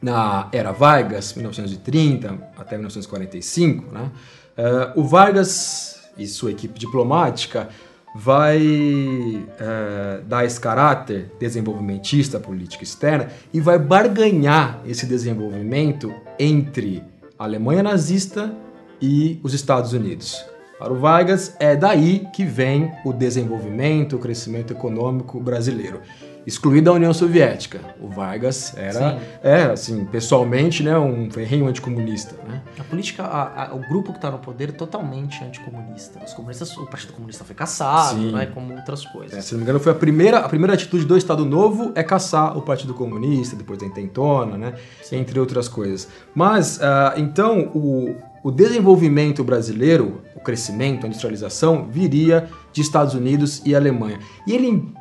na 0.00 0.48
era 0.52 0.72
Vargas, 0.72 1.34
1930 1.34 2.38
até 2.56 2.76
1945, 2.76 3.92
né, 3.92 4.10
uh, 4.56 5.00
o 5.00 5.04
Vargas 5.04 6.02
e 6.16 6.26
sua 6.26 6.50
equipe 6.50 6.78
diplomática 6.78 7.68
vai 8.14 8.62
uh, 8.64 10.24
dar 10.24 10.44
esse 10.44 10.58
caráter 10.58 11.30
desenvolvimentista 11.38 12.38
à 12.38 12.40
política 12.40 12.82
externa 12.82 13.28
e 13.52 13.60
vai 13.60 13.78
barganhar 13.78 14.80
esse 14.86 15.04
desenvolvimento 15.06 16.14
entre 16.38 17.02
a 17.38 17.44
Alemanha 17.44 17.82
nazista 17.82 18.54
e 19.00 19.38
os 19.42 19.52
Estados 19.52 19.92
Unidos. 19.92 20.44
Para 20.78 20.92
o 20.92 20.96
Vargas, 20.96 21.54
é 21.58 21.76
daí 21.76 22.26
que 22.34 22.44
vem 22.44 22.90
o 23.04 23.12
desenvolvimento, 23.12 24.16
o 24.16 24.18
crescimento 24.18 24.72
econômico 24.72 25.40
brasileiro. 25.40 26.00
Excluído 26.46 26.84
da 26.86 26.92
União 26.92 27.12
Soviética. 27.12 27.80
O 28.00 28.08
Vargas 28.08 28.72
era, 28.76 29.18
Sim. 29.18 29.18
é, 29.42 29.62
assim, 29.64 30.04
pessoalmente, 30.04 30.82
né, 30.82 30.96
um 30.98 31.30
ferrenho 31.30 31.66
anticomunista, 31.66 32.36
né? 32.48 32.62
A 32.78 32.84
política, 32.84 33.24
a- 33.24 33.64
a- 33.70 33.74
o 33.74 33.80
grupo 33.88 34.12
que 34.12 34.18
está 34.18 34.30
no 34.30 34.38
poder 34.38 34.68
é 34.68 34.72
totalmente 34.72 35.42
anticomunista. 35.42 36.20
Os 36.24 36.32
comunistas, 36.34 36.76
o 36.76 36.86
Partido 36.86 37.12
Comunista 37.14 37.44
foi 37.44 37.54
caçado, 37.56 38.18
Sim. 38.18 38.32
né, 38.32 38.46
como 38.46 38.72
outras 38.74 39.04
É, 39.04 39.08
coisas. 39.12 39.44
se 39.44 39.52
não 39.52 39.58
me 39.58 39.64
engano, 39.64 39.80
foi 39.80 39.92
a 39.92 39.94
primeira, 39.94 40.38
a 40.38 40.48
primeira 40.48 40.74
atitude 40.74 41.04
do 41.04 41.16
Estado 41.16 41.44
Novo 41.44 41.90
é 41.94 42.02
caçar 42.02 42.56
o 42.56 42.62
Partido 42.62 42.94
Comunista, 42.94 43.56
depois 43.56 43.78
da 43.78 43.86
Intentona, 43.86 44.56
né? 44.56 44.74
Entre 45.10 45.38
outras 45.40 45.68
coisas. 45.68 46.08
Mas, 46.34 46.80
ah, 46.80 47.14
então, 47.16 47.70
o, 47.74 48.14
o 48.44 48.50
desenvolvimento 48.52 49.42
brasileiro, 49.42 50.20
o 50.36 50.40
crescimento, 50.40 51.04
a 51.04 51.08
industrialização, 51.08 51.86
viria 51.90 52.48
de 52.72 52.80
Estados 52.82 53.14
Unidos 53.14 53.62
e 53.64 53.74
Alemanha. 53.74 54.18
E 54.46 54.52
ele 54.54 54.92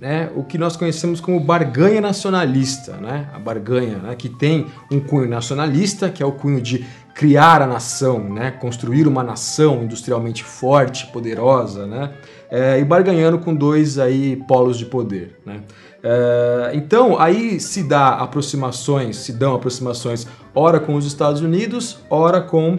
né, 0.00 0.30
o 0.36 0.44
que 0.44 0.58
nós 0.58 0.76
conhecemos 0.76 1.20
como 1.20 1.40
barganha 1.40 2.00
nacionalista, 2.00 2.96
né? 2.96 3.28
A 3.34 3.38
barganha, 3.38 3.98
né, 3.98 4.14
que 4.16 4.28
tem 4.28 4.66
um 4.90 5.00
cunho 5.00 5.28
nacionalista, 5.28 6.10
que 6.10 6.22
é 6.22 6.26
o 6.26 6.32
cunho 6.32 6.60
de 6.60 6.84
criar 7.14 7.62
a 7.62 7.66
nação, 7.66 8.20
né, 8.32 8.52
construir 8.52 9.08
uma 9.08 9.24
nação 9.24 9.82
industrialmente 9.82 10.44
forte, 10.44 11.06
poderosa, 11.08 11.84
né, 11.84 12.12
é, 12.48 12.78
e 12.78 12.84
barganhando 12.84 13.38
com 13.38 13.52
dois 13.52 13.98
aí 13.98 14.36
polos 14.46 14.78
de 14.78 14.86
poder, 14.86 15.36
né. 15.44 15.62
É, 16.00 16.70
então 16.74 17.18
aí 17.18 17.58
se 17.58 17.82
dá 17.82 18.10
aproximações, 18.10 19.16
se 19.16 19.32
dão 19.32 19.54
aproximações, 19.54 20.28
ora 20.54 20.78
com 20.78 20.94
os 20.94 21.04
Estados 21.04 21.40
Unidos, 21.40 21.98
ora 22.08 22.40
com 22.40 22.78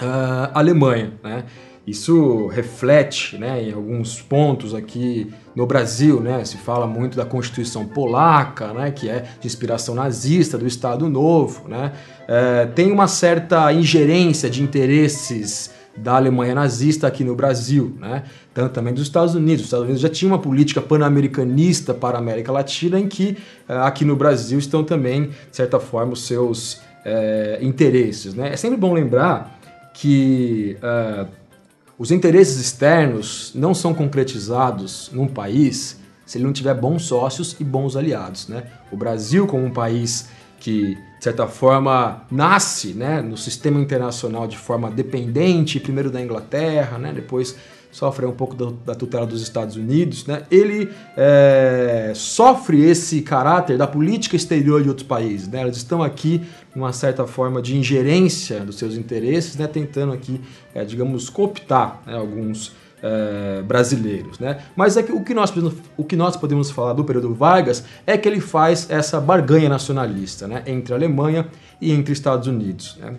ah, 0.00 0.50
a 0.52 0.58
Alemanha, 0.58 1.12
né. 1.22 1.44
Isso 1.86 2.48
reflete 2.48 3.38
né, 3.38 3.62
em 3.62 3.72
alguns 3.72 4.20
pontos 4.20 4.74
aqui 4.74 5.32
no 5.54 5.66
Brasil, 5.66 6.20
né, 6.20 6.44
se 6.44 6.56
fala 6.56 6.86
muito 6.86 7.16
da 7.16 7.24
Constituição 7.24 7.86
Polaca, 7.86 8.72
né, 8.72 8.90
que 8.90 9.08
é 9.08 9.24
de 9.40 9.46
inspiração 9.46 9.94
nazista, 9.94 10.58
do 10.58 10.66
Estado 10.66 11.08
Novo. 11.08 11.68
Né, 11.68 11.92
É, 12.28 12.66
tem 12.66 12.90
uma 12.90 13.06
certa 13.06 13.72
ingerência 13.72 14.50
de 14.50 14.60
interesses 14.60 15.70
da 15.96 16.16
Alemanha 16.16 16.56
nazista 16.56 17.06
aqui 17.06 17.22
no 17.22 17.36
Brasil, 17.36 17.96
né, 18.00 18.24
tanto 18.52 18.72
também 18.72 18.92
dos 18.92 19.04
Estados 19.04 19.34
Unidos. 19.36 19.60
Os 19.60 19.66
Estados 19.66 19.84
Unidos 19.84 20.02
já 20.02 20.08
tinha 20.08 20.28
uma 20.30 20.40
política 20.40 20.80
pan-americanista 20.80 21.94
para 21.94 22.18
a 22.18 22.20
América 22.20 22.50
Latina, 22.50 22.98
em 22.98 23.06
que 23.06 23.36
eh, 23.68 23.78
aqui 23.78 24.04
no 24.04 24.16
Brasil 24.16 24.58
estão 24.58 24.82
também, 24.82 25.28
de 25.28 25.56
certa 25.56 25.78
forma, 25.78 26.12
os 26.14 26.26
seus 26.26 26.80
eh, 27.04 27.60
interesses. 27.62 28.34
Né. 28.34 28.52
É 28.52 28.56
sempre 28.56 28.76
bom 28.76 28.92
lembrar 28.92 29.58
que 29.94 30.76
eh, 30.82 31.26
os 31.98 32.10
interesses 32.10 32.58
externos 32.60 33.52
não 33.54 33.74
são 33.74 33.94
concretizados 33.94 35.10
num 35.12 35.26
país 35.26 35.98
se 36.26 36.38
ele 36.38 36.44
não 36.44 36.52
tiver 36.52 36.74
bons 36.74 37.04
sócios 37.04 37.56
e 37.58 37.64
bons 37.64 37.96
aliados. 37.96 38.48
Né? 38.48 38.64
O 38.90 38.96
Brasil, 38.96 39.46
como 39.46 39.64
um 39.64 39.70
país 39.70 40.28
que, 40.58 40.96
de 40.96 41.24
certa 41.24 41.46
forma, 41.46 42.24
nasce 42.30 42.88
né, 42.88 43.22
no 43.22 43.36
sistema 43.36 43.80
internacional 43.80 44.46
de 44.48 44.58
forma 44.58 44.90
dependente, 44.90 45.78
primeiro 45.78 46.10
da 46.10 46.20
Inglaterra, 46.20 46.98
né, 46.98 47.12
depois 47.12 47.56
sofre 47.96 48.26
um 48.26 48.32
pouco 48.32 48.54
da, 48.54 48.92
da 48.92 48.94
tutela 48.94 49.24
dos 49.24 49.40
Estados 49.40 49.74
Unidos, 49.74 50.26
né, 50.26 50.42
ele 50.50 50.90
é, 51.16 52.12
sofre 52.14 52.84
esse 52.84 53.22
caráter 53.22 53.78
da 53.78 53.86
política 53.86 54.36
exterior 54.36 54.82
de 54.82 54.90
outros 54.90 55.06
países. 55.08 55.48
Né? 55.48 55.62
Elas 55.62 55.78
estão 55.78 56.02
aqui 56.02 56.42
numa 56.74 56.92
certa 56.92 57.26
forma 57.26 57.62
de 57.62 57.74
ingerência 57.74 58.60
dos 58.60 58.76
seus 58.76 58.96
interesses, 58.96 59.56
né, 59.56 59.66
tentando 59.66 60.12
aqui, 60.12 60.38
é, 60.74 60.84
digamos, 60.84 61.30
cooptar 61.30 62.02
né, 62.06 62.14
alguns 62.14 62.76
é, 63.02 63.62
brasileiros. 63.62 64.38
Né? 64.38 64.58
Mas 64.76 64.98
é 64.98 65.02
que 65.02 65.12
o, 65.12 65.24
que 65.24 65.32
nós, 65.32 65.50
o 65.96 66.04
que 66.04 66.16
nós 66.16 66.36
podemos 66.36 66.70
falar 66.70 66.92
do 66.92 67.02
período 67.02 67.32
Vargas 67.32 67.82
é 68.06 68.18
que 68.18 68.28
ele 68.28 68.42
faz 68.42 68.90
essa 68.90 69.18
barganha 69.22 69.70
nacionalista 69.70 70.46
né, 70.46 70.62
entre 70.66 70.92
a 70.92 70.96
Alemanha 70.98 71.48
e 71.80 71.92
entre 71.92 72.12
Estados 72.12 72.46
Unidos. 72.46 72.98
Né? 73.00 73.14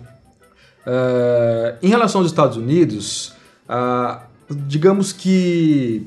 É, 0.86 1.74
em 1.82 1.88
relação 1.88 2.20
aos 2.20 2.30
Estados 2.30 2.56
Unidos, 2.56 3.36
ah, 3.68 4.27
digamos 4.50 5.12
que 5.12 6.06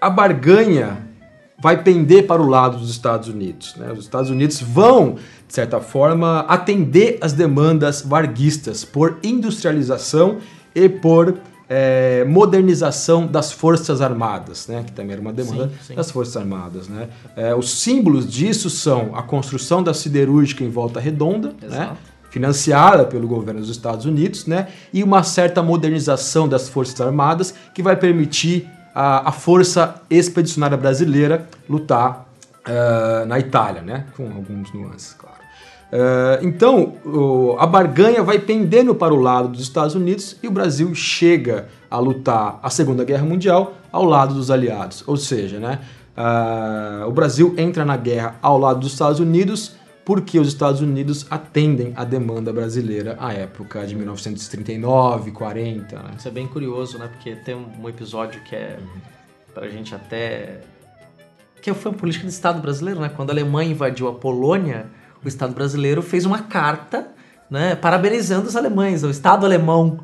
a 0.00 0.10
barganha 0.10 0.98
vai 1.60 1.82
pender 1.82 2.26
para 2.26 2.42
o 2.42 2.46
lado 2.46 2.76
dos 2.76 2.90
Estados 2.90 3.28
Unidos. 3.28 3.74
né? 3.76 3.90
Os 3.92 4.00
Estados 4.00 4.30
Unidos 4.30 4.60
vão, 4.60 5.14
de 5.48 5.54
certa 5.54 5.80
forma, 5.80 6.40
atender 6.40 7.18
as 7.20 7.32
demandas 7.32 8.02
varguistas 8.02 8.84
por 8.84 9.18
industrialização 9.22 10.38
e 10.74 10.88
por 10.88 11.38
eh, 11.68 12.24
modernização 12.28 13.26
das 13.26 13.50
Forças 13.50 14.02
Armadas, 14.02 14.68
né? 14.68 14.82
que 14.84 14.92
também 14.92 15.12
era 15.12 15.20
uma 15.22 15.32
demanda 15.32 15.68
Sim, 15.68 15.86
sim. 15.86 15.94
das 15.94 16.10
Forças 16.10 16.36
Armadas. 16.36 16.86
Né? 16.88 17.08
Eh, 17.34 17.54
os 17.54 17.70
símbolos 17.80 18.30
disso 18.30 18.68
são 18.68 19.16
a 19.16 19.22
construção 19.22 19.82
da 19.82 19.94
siderúrgica 19.94 20.62
em 20.62 20.68
Volta 20.68 21.00
Redonda, 21.00 21.54
né? 21.62 21.96
Financiada 22.34 23.04
pelo 23.04 23.28
governo 23.28 23.60
dos 23.60 23.70
Estados 23.70 24.04
Unidos, 24.06 24.44
né? 24.44 24.66
E 24.92 25.04
uma 25.04 25.22
certa 25.22 25.62
modernização 25.62 26.48
das 26.48 26.68
Forças 26.68 27.00
Armadas 27.00 27.54
que 27.72 27.80
vai 27.80 27.94
permitir 27.94 28.68
a, 28.92 29.28
a 29.28 29.30
Força 29.30 30.02
Expedicionária 30.10 30.76
Brasileira 30.76 31.48
lutar 31.68 32.26
eh, 32.66 33.24
na 33.28 33.38
Itália, 33.38 33.82
né? 33.82 34.06
Com 34.16 34.24
alguns 34.24 34.72
nuances, 34.74 35.14
claro. 35.16 35.36
Eh, 35.92 36.40
então, 36.42 36.94
o- 37.06 37.54
a 37.56 37.66
barganha 37.68 38.20
vai 38.20 38.40
pendendo 38.40 38.96
para 38.96 39.14
o 39.14 39.20
lado 39.20 39.46
dos 39.50 39.60
Estados 39.62 39.94
Unidos 39.94 40.36
e 40.42 40.48
o 40.48 40.50
Brasil 40.50 40.92
chega 40.92 41.68
a 41.88 42.00
lutar 42.00 42.58
a 42.64 42.68
Segunda 42.68 43.04
Guerra 43.04 43.24
Mundial 43.24 43.74
ao 43.92 44.04
lado 44.04 44.34
dos 44.34 44.50
aliados. 44.50 45.04
Ou 45.06 45.16
seja, 45.16 45.60
né, 45.60 45.78
ah, 46.16 47.04
o 47.06 47.12
Brasil 47.12 47.54
entra 47.56 47.84
na 47.84 47.96
guerra 47.96 48.34
ao 48.42 48.58
lado 48.58 48.80
dos 48.80 48.90
Estados 48.90 49.20
Unidos 49.20 49.76
porque 50.04 50.38
os 50.38 50.48
Estados 50.48 50.80
Unidos 50.80 51.26
atendem 51.30 51.92
a 51.96 52.04
demanda 52.04 52.52
brasileira 52.52 53.16
à 53.18 53.32
época 53.32 53.86
de 53.86 53.96
1939, 53.96 55.30
40. 55.30 55.96
Né? 55.96 56.10
Isso 56.18 56.28
é 56.28 56.30
bem 56.30 56.46
curioso, 56.46 56.98
né? 56.98 57.08
Porque 57.08 57.34
tem 57.36 57.54
um 57.54 57.88
episódio 57.88 58.42
que 58.42 58.54
é 58.54 58.78
pra 59.54 59.68
gente 59.68 59.94
até. 59.94 60.60
Que 61.62 61.72
foi 61.72 61.92
uma 61.92 61.98
política 61.98 62.26
do 62.26 62.30
Estado 62.30 62.60
brasileiro, 62.60 63.00
né? 63.00 63.08
Quando 63.08 63.30
a 63.30 63.32
Alemanha 63.32 63.70
invadiu 63.70 64.06
a 64.06 64.12
Polônia, 64.12 64.86
o 65.24 65.28
Estado 65.28 65.54
brasileiro 65.54 66.02
fez 66.02 66.26
uma 66.26 66.40
carta, 66.40 67.08
né? 67.50 67.74
Parabenizando 67.74 68.46
os 68.46 68.56
alemães, 68.56 69.02
o 69.02 69.10
Estado 69.10 69.46
alemão. 69.46 70.00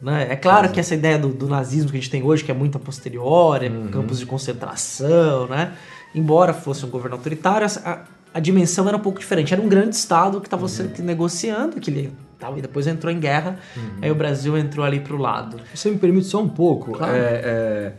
Né? 0.00 0.28
É 0.30 0.36
claro 0.36 0.70
que 0.70 0.80
essa 0.80 0.94
ideia 0.94 1.18
do, 1.18 1.28
do 1.28 1.46
nazismo 1.46 1.90
que 1.90 1.96
a 1.96 2.00
gente 2.00 2.10
tem 2.10 2.22
hoje, 2.22 2.44
que 2.44 2.50
é 2.50 2.54
muito 2.54 2.78
a 2.78 2.80
posteriori, 2.80 3.66
é 3.66 3.90
campos 3.90 4.20
de 4.20 4.26
concentração, 4.26 5.46
né? 5.48 5.74
Embora 6.14 6.54
fosse 6.54 6.86
um 6.86 6.88
governo 6.88 7.16
autoritário, 7.16 7.66
a, 7.84 8.04
a 8.32 8.40
dimensão 8.40 8.86
era 8.88 8.96
um 8.96 9.00
pouco 9.00 9.18
diferente. 9.18 9.52
Era 9.52 9.62
um 9.62 9.68
grande 9.68 9.94
Estado 9.96 10.40
que 10.40 10.46
estava 10.46 10.66
se 10.68 11.02
negociando, 11.02 11.80
que 11.80 11.90
ele 11.90 12.12
tava, 12.38 12.58
e 12.58 12.62
depois 12.62 12.86
entrou 12.86 13.12
em 13.12 13.20
guerra, 13.20 13.58
aí 14.00 14.10
o 14.10 14.14
Brasil 14.14 14.56
entrou 14.56 14.84
ali 14.84 15.00
pro 15.00 15.18
lado. 15.18 15.60
Você 15.74 15.90
me 15.90 15.98
permite 15.98 16.26
só 16.26 16.40
um 16.40 16.48
pouco? 16.48 16.92
Claro. 16.92 17.12
É, 17.14 17.18
é, 17.18 17.92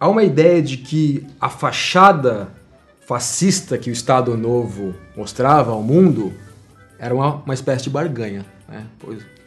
há 0.00 0.08
uma 0.08 0.24
ideia 0.24 0.62
de 0.62 0.78
que 0.78 1.26
a 1.38 1.50
fachada 1.50 2.48
fascista 3.06 3.76
que 3.76 3.90
o 3.90 3.92
Estado 3.92 4.36
Novo 4.36 4.94
mostrava 5.16 5.72
ao 5.72 5.82
mundo 5.82 6.32
era 6.98 7.14
uma, 7.14 7.36
uma 7.36 7.54
espécie 7.54 7.84
de 7.84 7.90
barganha, 7.90 8.44
né? 8.68 8.86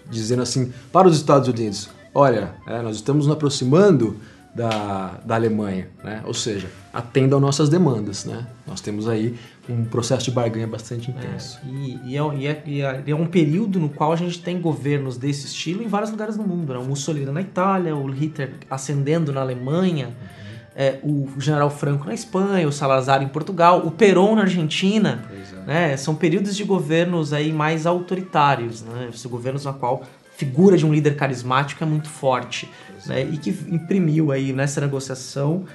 Dizendo 0.09 0.41
assim 0.41 0.73
para 0.91 1.07
os 1.07 1.15
Estados 1.15 1.47
Unidos: 1.47 1.89
olha, 2.13 2.53
é, 2.67 2.81
nós 2.81 2.97
estamos 2.97 3.25
nos 3.25 3.35
aproximando 3.35 4.17
da, 4.53 5.19
da 5.23 5.35
Alemanha, 5.35 5.87
né? 6.03 6.21
ou 6.25 6.33
seja, 6.33 6.67
atenda 6.93 7.35
às 7.35 7.41
nossas 7.41 7.69
demandas. 7.69 8.25
Né? 8.25 8.45
Nós 8.67 8.81
temos 8.81 9.07
aí 9.07 9.35
um 9.69 9.85
processo 9.85 10.25
de 10.25 10.31
barganha 10.31 10.67
bastante 10.67 11.09
intenso. 11.09 11.59
E, 11.65 11.99
e 12.05 12.17
é, 12.17 12.21
e 12.35 12.47
é- 12.47 12.63
e 12.65 12.81
é- 12.81 13.03
e 13.07 13.11
é 13.11 13.15
um 13.15 13.25
período 13.25 13.79
no 13.79 13.87
qual 13.87 14.11
a 14.11 14.15
gente 14.15 14.41
tem 14.41 14.59
governos 14.59 15.17
desse 15.17 15.45
estilo 15.47 15.81
em 15.81 15.87
vários 15.87 16.11
lugares 16.11 16.35
do 16.35 16.43
mundo. 16.43 16.73
Né? 16.73 16.79
O 16.79 16.83
Mussolini 16.83 17.31
na 17.31 17.41
Itália, 17.41 17.95
o 17.95 18.09
Hitler 18.11 18.55
ascendendo 18.69 19.31
na 19.31 19.39
Alemanha, 19.41 20.09
é, 20.75 20.99
o 21.03 21.29
general 21.39 21.69
Franco 21.69 22.05
na 22.05 22.13
Espanha, 22.13 22.67
o 22.67 22.71
Salazar 22.71 23.21
em 23.23 23.27
Portugal, 23.29 23.85
o 23.85 23.91
Perón 23.91 24.35
na 24.35 24.41
Argentina. 24.41 25.23
É. 25.31 25.65
né? 25.65 25.97
São 25.97 26.13
períodos 26.15 26.55
de 26.57 26.63
governos 26.65 27.31
aí 27.31 27.53
mais 27.53 27.85
autoritários, 27.85 28.81
né? 28.81 29.09
São 29.13 29.29
governos 29.31 29.63
na 29.65 29.73
qual 29.73 30.03
figura 30.41 30.75
de 30.75 30.83
um 30.83 30.91
líder 30.91 31.15
carismático 31.15 31.83
é 31.83 31.87
muito 31.87 32.09
forte, 32.09 32.67
né? 33.05 33.21
E 33.21 33.37
que 33.37 33.51
imprimiu 33.69 34.31
aí 34.31 34.51
nessa 34.51 34.81
negociação 34.81 35.65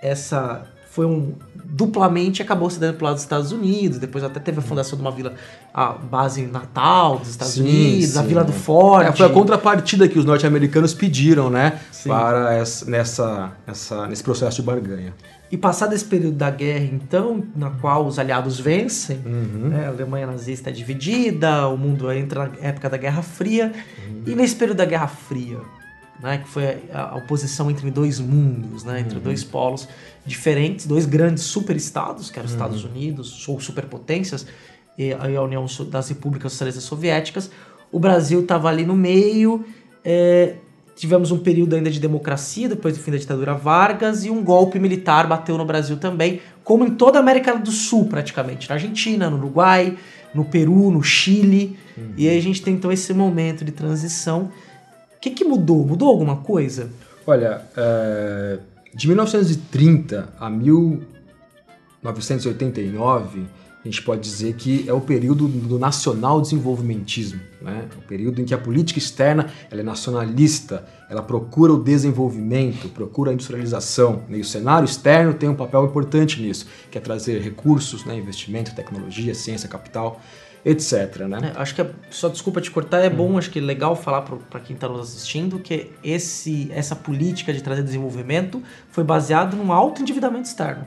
essa 0.00 0.64
foi 0.92 1.06
um 1.06 1.32
duplamente 1.64 2.42
acabou 2.42 2.68
se 2.68 2.78
dando 2.78 2.96
pro 2.96 3.06
lado 3.06 3.14
dos 3.14 3.22
Estados 3.22 3.50
Unidos, 3.50 3.98
depois 3.98 4.22
até 4.22 4.38
teve 4.38 4.58
a 4.58 4.62
fundação 4.62 4.94
de 4.94 5.02
uma 5.02 5.10
vila 5.10 5.32
a 5.72 5.92
base 5.94 6.42
Natal 6.42 7.16
dos 7.16 7.30
Estados 7.30 7.54
Sim, 7.54 7.62
Unidos, 7.62 8.14
a 8.18 8.20
sim. 8.20 8.28
Vila 8.28 8.44
do 8.44 8.52
Forte. 8.52 9.08
É, 9.08 9.12
foi 9.16 9.24
a 9.24 9.30
contrapartida 9.30 10.06
que 10.06 10.18
os 10.18 10.26
norte-americanos 10.26 10.92
pediram, 10.92 11.48
né? 11.48 11.80
Sim. 11.90 12.10
Para 12.10 12.52
essa, 12.52 12.90
nessa, 12.90 13.52
essa, 13.66 14.06
nesse 14.06 14.22
processo 14.22 14.60
de 14.60 14.66
barganha. 14.66 15.14
E 15.50 15.56
passado 15.56 15.94
esse 15.94 16.04
período 16.04 16.36
da 16.36 16.50
guerra, 16.50 16.84
então, 16.84 17.42
na 17.56 17.70
qual 17.70 18.06
os 18.06 18.18
aliados 18.18 18.60
vencem, 18.60 19.16
né, 19.18 19.86
a 19.86 19.88
Alemanha 19.88 20.26
nazista 20.26 20.68
é 20.68 20.72
dividida, 20.74 21.68
o 21.68 21.76
mundo 21.78 22.12
entra 22.12 22.48
na 22.48 22.66
época 22.66 22.90
da 22.90 22.98
Guerra 22.98 23.22
Fria. 23.22 23.72
E 24.26 24.34
nesse 24.34 24.56
período 24.56 24.76
da 24.76 24.84
Guerra 24.84 25.08
Fria, 25.08 25.58
né, 26.20 26.38
que 26.38 26.48
foi 26.48 26.88
a, 26.92 27.16
oposição 27.16 27.70
entre 27.70 27.90
dois 27.90 28.20
mundos, 28.20 28.84
né, 28.84 29.00
entre 29.00 29.18
dois 29.18 29.42
polos 29.42 29.88
diferentes, 30.24 30.86
dois 30.86 31.06
grandes 31.06 31.44
superestados, 31.44 32.30
que 32.30 32.38
eram 32.38 32.46
os 32.46 32.52
Estados 32.52 32.84
Unidos, 32.84 33.48
ou 33.48 33.60
superpotências, 33.60 34.46
e 34.96 35.12
a 35.12 35.38
a 35.38 35.42
União 35.42 35.66
das 35.90 36.08
Repúblicas 36.08 36.52
Socialistas 36.52 36.84
Soviéticas. 36.84 37.50
O 37.90 37.98
Brasil 37.98 38.40
estava 38.40 38.68
ali 38.68 38.84
no 38.84 38.94
meio, 38.94 39.64
é, 40.04 40.56
tivemos 40.94 41.30
um 41.30 41.38
período 41.38 41.74
ainda 41.74 41.90
de 41.90 41.98
democracia, 41.98 42.68
depois 42.68 42.96
do 42.96 43.02
fim 43.02 43.10
da 43.10 43.16
ditadura 43.16 43.54
Vargas, 43.54 44.24
e 44.24 44.30
um 44.30 44.42
golpe 44.42 44.78
militar 44.78 45.26
bateu 45.26 45.58
no 45.58 45.64
Brasil 45.64 45.96
também, 45.96 46.40
como 46.62 46.84
em 46.84 46.90
toda 46.90 47.18
a 47.18 47.20
América 47.20 47.56
do 47.56 47.70
Sul, 47.70 48.06
praticamente. 48.06 48.68
Na 48.68 48.76
Argentina, 48.76 49.28
no 49.28 49.36
Uruguai, 49.36 49.96
no 50.34 50.44
Peru, 50.44 50.90
no 50.90 51.02
Chile. 51.02 51.76
E 52.16 52.28
aí 52.28 52.38
a 52.38 52.40
gente 52.40 52.62
tem 52.62 52.74
então 52.74 52.90
esse 52.92 53.12
momento 53.12 53.64
de 53.64 53.72
transição. 53.72 54.50
Que, 55.22 55.30
que 55.30 55.44
mudou? 55.44 55.86
Mudou 55.86 56.08
alguma 56.08 56.38
coisa? 56.38 56.90
Olha, 57.24 57.62
é, 57.76 58.58
de 58.92 59.06
1930 59.06 60.34
a 60.40 60.50
1989, 60.50 63.46
a 63.84 63.88
gente 63.88 64.02
pode 64.02 64.20
dizer 64.20 64.54
que 64.54 64.84
é 64.88 64.92
o 64.92 65.00
período 65.00 65.46
do 65.46 65.78
nacional 65.78 66.40
desenvolvimentismo, 66.40 67.40
né? 67.60 67.88
O 67.96 68.02
período 68.02 68.40
em 68.40 68.44
que 68.44 68.52
a 68.52 68.58
política 68.58 68.98
externa 68.98 69.48
ela 69.70 69.80
é 69.80 69.84
nacionalista, 69.84 70.84
ela 71.08 71.22
procura 71.22 71.72
o 71.72 71.80
desenvolvimento, 71.80 72.88
procura 72.88 73.30
a 73.30 73.34
industrialização. 73.34 74.24
né? 74.28 74.38
E 74.38 74.40
o 74.40 74.44
cenário 74.44 74.86
externo 74.86 75.34
tem 75.34 75.48
um 75.48 75.54
papel 75.54 75.84
importante 75.84 76.42
nisso, 76.42 76.66
que 76.90 76.98
é 76.98 77.00
trazer 77.00 77.40
recursos, 77.40 78.04
né? 78.04 78.16
investimento, 78.16 78.74
tecnologia, 78.74 79.36
ciência, 79.36 79.68
capital, 79.68 80.20
etc. 80.64 81.22
Né? 81.28 81.52
É, 81.56 81.60
acho 81.60 81.74
que, 81.74 81.82
é- 81.82 81.90
só 82.10 82.28
desculpa 82.28 82.60
te 82.60 82.70
cortar, 82.70 83.00
é 83.00 83.10
bom, 83.10 83.36
acho 83.38 83.50
que 83.50 83.58
é 83.58 83.62
legal 83.62 83.96
falar 83.96 84.22
para 84.22 84.60
quem 84.60 84.74
está 84.74 84.88
nos 84.88 85.00
assistindo 85.00 85.58
que 85.58 85.90
esse, 86.04 86.70
essa 86.72 86.94
política 86.94 87.52
de 87.52 87.62
trazer 87.62 87.82
desenvolvimento 87.82 88.62
foi 88.90 89.02
baseado 89.04 89.56
num 89.56 89.72
alto 89.72 90.02
endividamento 90.02 90.44
externo. 90.48 90.86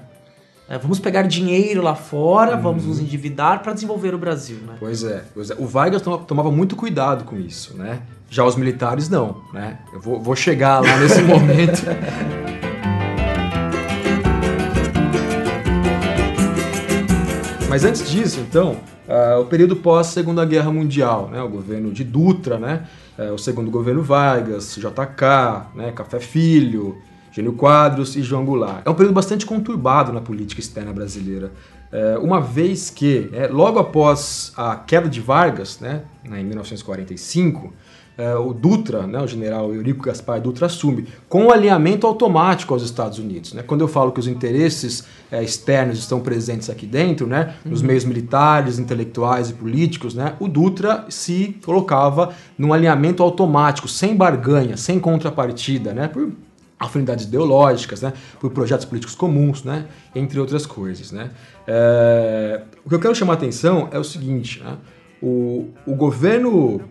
É, 0.67 0.79
vamos 0.79 0.97
pegar 0.99 1.21
dinheiro 1.23 1.81
lá 1.83 1.93
fora, 1.93 2.57
vamos 2.57 2.85
nos 2.85 2.99
endividar 2.99 3.61
para 3.61 3.71
desenvolver 3.73 4.15
o 4.15 4.17
Brasil, 4.17 4.57
né? 4.65 4.75
Pois 4.79 5.03
é, 5.03 5.23
pois 5.33 5.51
é. 5.51 5.55
O 5.59 5.67
Vargas 5.67 6.01
toma- 6.01 6.17
tomava 6.19 6.49
muito 6.51 6.75
cuidado 6.75 7.23
com 7.23 7.37
isso, 7.37 7.77
né? 7.77 8.01
Já 8.31 8.43
os 8.43 8.55
militares 8.55 9.07
não, 9.07 9.43
né? 9.53 9.77
Eu 9.93 10.01
vou, 10.01 10.19
vou 10.19 10.35
chegar 10.35 10.79
lá 10.81 10.97
nesse 10.97 11.21
momento. 11.23 11.83
Mas 17.75 17.83
antes 17.83 18.09
disso, 18.09 18.39
então, 18.39 18.77
ah, 19.05 19.37
o 19.37 19.47
período 19.47 19.75
pós 19.75 20.07
Segunda 20.07 20.45
Guerra 20.45 20.71
Mundial, 20.71 21.27
né? 21.29 21.41
O 21.41 21.49
governo 21.49 21.91
de 21.91 22.05
Dutra, 22.05 22.57
né? 22.57 22.87
Eh, 23.17 23.29
o 23.31 23.37
segundo 23.37 23.69
governo 23.69 24.01
Vargas, 24.01 24.77
JK, 24.77 25.75
né? 25.75 25.91
Café 25.91 26.21
Filho, 26.21 26.95
Gênio 27.33 27.51
Quadros 27.51 28.15
e 28.15 28.23
João 28.23 28.45
Goulart. 28.45 28.83
É 28.85 28.89
um 28.89 28.93
período 28.93 29.13
bastante 29.13 29.45
conturbado 29.45 30.13
na 30.13 30.21
política 30.21 30.61
externa 30.61 30.93
brasileira. 30.93 31.51
É, 31.91 32.17
uma 32.17 32.39
vez 32.39 32.89
que, 32.89 33.29
é, 33.33 33.47
logo 33.47 33.77
após 33.77 34.53
a 34.55 34.77
queda 34.77 35.09
de 35.09 35.19
Vargas, 35.19 35.81
né, 35.81 36.03
em 36.23 36.45
1945, 36.45 37.73
é, 38.17 38.33
o 38.35 38.53
Dutra, 38.53 39.05
né, 39.05 39.19
o 39.21 39.27
general 39.27 39.73
Eurico 39.73 40.03
Gaspar 40.03 40.39
Dutra, 40.39 40.67
assume 40.67 41.07
com 41.27 41.45
um 41.45 41.51
alinhamento 41.51 42.07
automático 42.07 42.73
aos 42.73 42.83
Estados 42.83 43.19
Unidos. 43.19 43.53
Né? 43.53 43.63
Quando 43.63 43.81
eu 43.81 43.87
falo 43.87 44.11
que 44.11 44.19
os 44.19 44.27
interesses 44.27 45.05
é, 45.31 45.43
externos 45.43 45.99
estão 45.99 46.19
presentes 46.21 46.69
aqui 46.69 46.85
dentro, 46.85 47.27
né, 47.27 47.55
nos 47.65 47.81
meios 47.81 48.05
militares, 48.05 48.79
intelectuais 48.79 49.49
e 49.49 49.53
políticos, 49.53 50.15
né, 50.15 50.35
o 50.39 50.47
Dutra 50.47 51.05
se 51.09 51.57
colocava 51.65 52.33
num 52.57 52.73
alinhamento 52.73 53.21
automático, 53.21 53.87
sem 53.87 54.15
barganha, 54.15 54.77
sem 54.77 54.99
contrapartida, 54.99 55.93
né, 55.93 56.07
por 56.07 56.31
afinidades 56.79 57.25
ideológicas, 57.25 58.01
né, 58.01 58.13
por 58.39 58.51
projetos 58.51 58.85
políticos 58.85 59.15
comuns, 59.15 59.63
né, 59.63 59.85
entre 60.13 60.39
outras 60.39 60.65
coisas. 60.65 61.11
Né. 61.11 61.31
É, 61.67 62.61
o 62.85 62.89
que 62.89 62.95
eu 62.95 62.99
quero 62.99 63.15
chamar 63.15 63.33
a 63.33 63.35
atenção 63.35 63.89
é 63.91 63.99
o 63.99 64.03
seguinte, 64.03 64.61
né, 64.63 64.77
o, 65.21 65.69
o 65.85 65.95
governo 65.95 66.81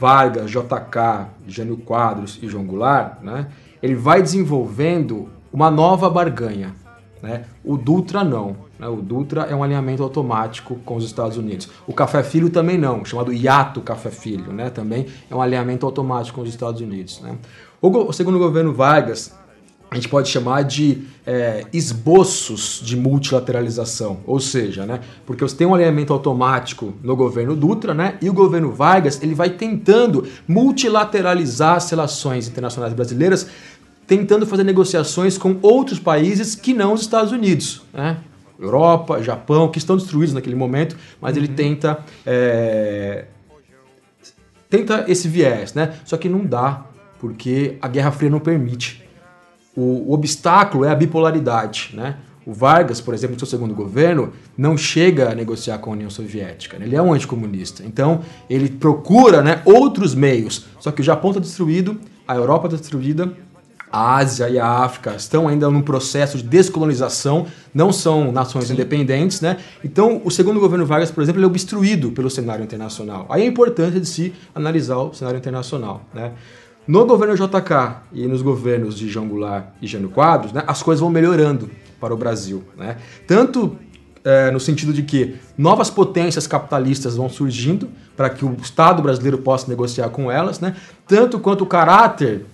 Vargas, 0.00 0.50
JK, 0.50 1.28
Jânio 1.46 1.76
Quadros 1.76 2.38
e 2.42 2.48
João 2.48 2.64
Goulart, 2.64 3.20
né, 3.20 3.48
ele 3.82 3.94
vai 3.94 4.22
desenvolvendo 4.22 5.28
uma 5.52 5.70
nova 5.70 6.08
barganha. 6.08 6.74
Né? 7.22 7.44
O 7.62 7.76
Dutra 7.76 8.24
não. 8.24 8.56
Né? 8.78 8.88
O 8.88 8.96
Dutra 8.96 9.42
é 9.42 9.54
um 9.54 9.62
alinhamento 9.62 10.02
automático 10.02 10.76
com 10.86 10.96
os 10.96 11.04
Estados 11.04 11.36
Unidos. 11.36 11.68
O 11.86 11.92
Café 11.92 12.22
Filho 12.22 12.48
também 12.48 12.78
não, 12.78 13.04
chamado 13.04 13.30
Iato 13.30 13.82
Café 13.82 14.10
Filho, 14.10 14.52
né? 14.54 14.70
também 14.70 15.06
é 15.30 15.34
um 15.34 15.42
alinhamento 15.42 15.84
automático 15.84 16.36
com 16.36 16.42
os 16.42 16.48
Estados 16.48 16.80
Unidos. 16.80 17.20
Né? 17.20 17.36
O, 17.82 18.10
segundo 18.12 18.38
governo 18.38 18.72
Vargas, 18.72 19.38
a 19.90 19.96
gente 19.96 20.08
pode 20.08 20.28
chamar 20.28 20.62
de 20.62 21.02
é, 21.26 21.66
esboços 21.72 22.80
de 22.82 22.96
multilateralização, 22.96 24.20
ou 24.24 24.38
seja, 24.38 24.86
né, 24.86 25.00
porque 25.26 25.42
você 25.42 25.56
tem 25.56 25.66
um 25.66 25.74
alinhamento 25.74 26.12
automático 26.12 26.94
no 27.02 27.16
governo 27.16 27.56
Dutra, 27.56 27.92
né, 27.92 28.16
e 28.22 28.30
o 28.30 28.32
governo 28.32 28.70
Vargas 28.70 29.20
ele 29.22 29.34
vai 29.34 29.50
tentando 29.50 30.26
multilateralizar 30.46 31.76
as 31.76 31.90
relações 31.90 32.46
internacionais 32.46 32.92
brasileiras, 32.92 33.48
tentando 34.06 34.46
fazer 34.46 34.64
negociações 34.64 35.36
com 35.36 35.56
outros 35.60 35.98
países 35.98 36.54
que 36.54 36.72
não 36.72 36.92
os 36.92 37.00
Estados 37.00 37.32
Unidos, 37.32 37.82
né, 37.92 38.18
Europa, 38.60 39.22
Japão, 39.22 39.68
que 39.68 39.78
estão 39.78 39.96
destruídos 39.96 40.34
naquele 40.34 40.54
momento, 40.54 40.96
mas 41.20 41.36
ele 41.36 41.48
tenta 41.48 42.04
é, 42.24 43.24
tenta 44.68 45.04
esse 45.08 45.26
viés, 45.26 45.74
né? 45.74 45.94
Só 46.04 46.16
que 46.16 46.28
não 46.28 46.44
dá, 46.44 46.84
porque 47.18 47.76
a 47.82 47.88
Guerra 47.88 48.12
Fria 48.12 48.30
não 48.30 48.38
permite. 48.38 49.02
O, 49.76 50.10
o 50.10 50.12
obstáculo 50.12 50.84
é 50.84 50.90
a 50.90 50.94
bipolaridade, 50.94 51.90
né? 51.94 52.16
O 52.46 52.52
Vargas, 52.52 53.00
por 53.00 53.12
exemplo, 53.12 53.34
no 53.34 53.38
seu 53.38 53.46
segundo 53.46 53.74
governo, 53.74 54.32
não 54.56 54.76
chega 54.76 55.30
a 55.30 55.34
negociar 55.34 55.78
com 55.78 55.90
a 55.90 55.92
União 55.92 56.10
Soviética. 56.10 56.78
né? 56.78 56.86
Ele 56.86 56.96
é 56.96 57.02
um 57.02 57.12
anticomunista. 57.12 57.84
Então, 57.84 58.22
ele 58.48 58.68
procura 58.68 59.42
né, 59.42 59.60
outros 59.64 60.14
meios. 60.14 60.66
Só 60.80 60.90
que 60.90 61.00
o 61.00 61.04
Japão 61.04 61.30
está 61.30 61.40
destruído, 61.40 62.00
a 62.26 62.34
Europa 62.34 62.66
está 62.66 62.78
destruída, 62.78 63.32
a 63.92 64.16
Ásia 64.16 64.48
e 64.48 64.58
a 64.58 64.66
África 64.66 65.14
estão 65.16 65.48
ainda 65.48 65.68
num 65.68 65.82
processo 65.82 66.36
de 66.38 66.44
descolonização, 66.44 67.46
não 67.74 67.92
são 67.92 68.30
nações 68.30 68.70
independentes, 68.70 69.40
né? 69.40 69.56
Então, 69.82 70.22
o 70.24 70.30
segundo 70.30 70.60
governo 70.60 70.86
Vargas, 70.86 71.10
por 71.10 71.22
exemplo, 71.22 71.42
é 71.42 71.46
obstruído 71.46 72.12
pelo 72.12 72.30
cenário 72.30 72.64
internacional. 72.64 73.26
Aí 73.28 73.42
a 73.42 73.46
importância 73.46 74.00
de 74.00 74.06
se 74.06 74.32
analisar 74.54 74.98
o 74.98 75.12
cenário 75.12 75.38
internacional, 75.38 76.02
né? 76.14 76.32
No 76.90 77.06
governo 77.06 77.36
JK 77.36 78.02
e 78.12 78.26
nos 78.26 78.42
governos 78.42 78.98
de 78.98 79.08
João 79.08 79.28
Goulart 79.28 79.66
e 79.80 79.86
Jânio 79.86 80.08
Quadros, 80.08 80.52
né, 80.52 80.64
as 80.66 80.82
coisas 80.82 81.00
vão 81.00 81.08
melhorando 81.08 81.70
para 82.00 82.12
o 82.12 82.16
Brasil, 82.16 82.64
né? 82.76 82.96
Tanto 83.28 83.76
é, 84.24 84.50
no 84.50 84.58
sentido 84.58 84.92
de 84.92 85.04
que 85.04 85.36
novas 85.56 85.88
potências 85.88 86.48
capitalistas 86.48 87.14
vão 87.14 87.28
surgindo 87.28 87.88
para 88.16 88.28
que 88.28 88.44
o 88.44 88.56
Estado 88.60 89.00
brasileiro 89.04 89.38
possa 89.38 89.68
negociar 89.68 90.08
com 90.08 90.32
elas, 90.32 90.58
né? 90.58 90.74
Tanto 91.06 91.38
quanto 91.38 91.62
o 91.62 91.66
caráter 91.66 92.44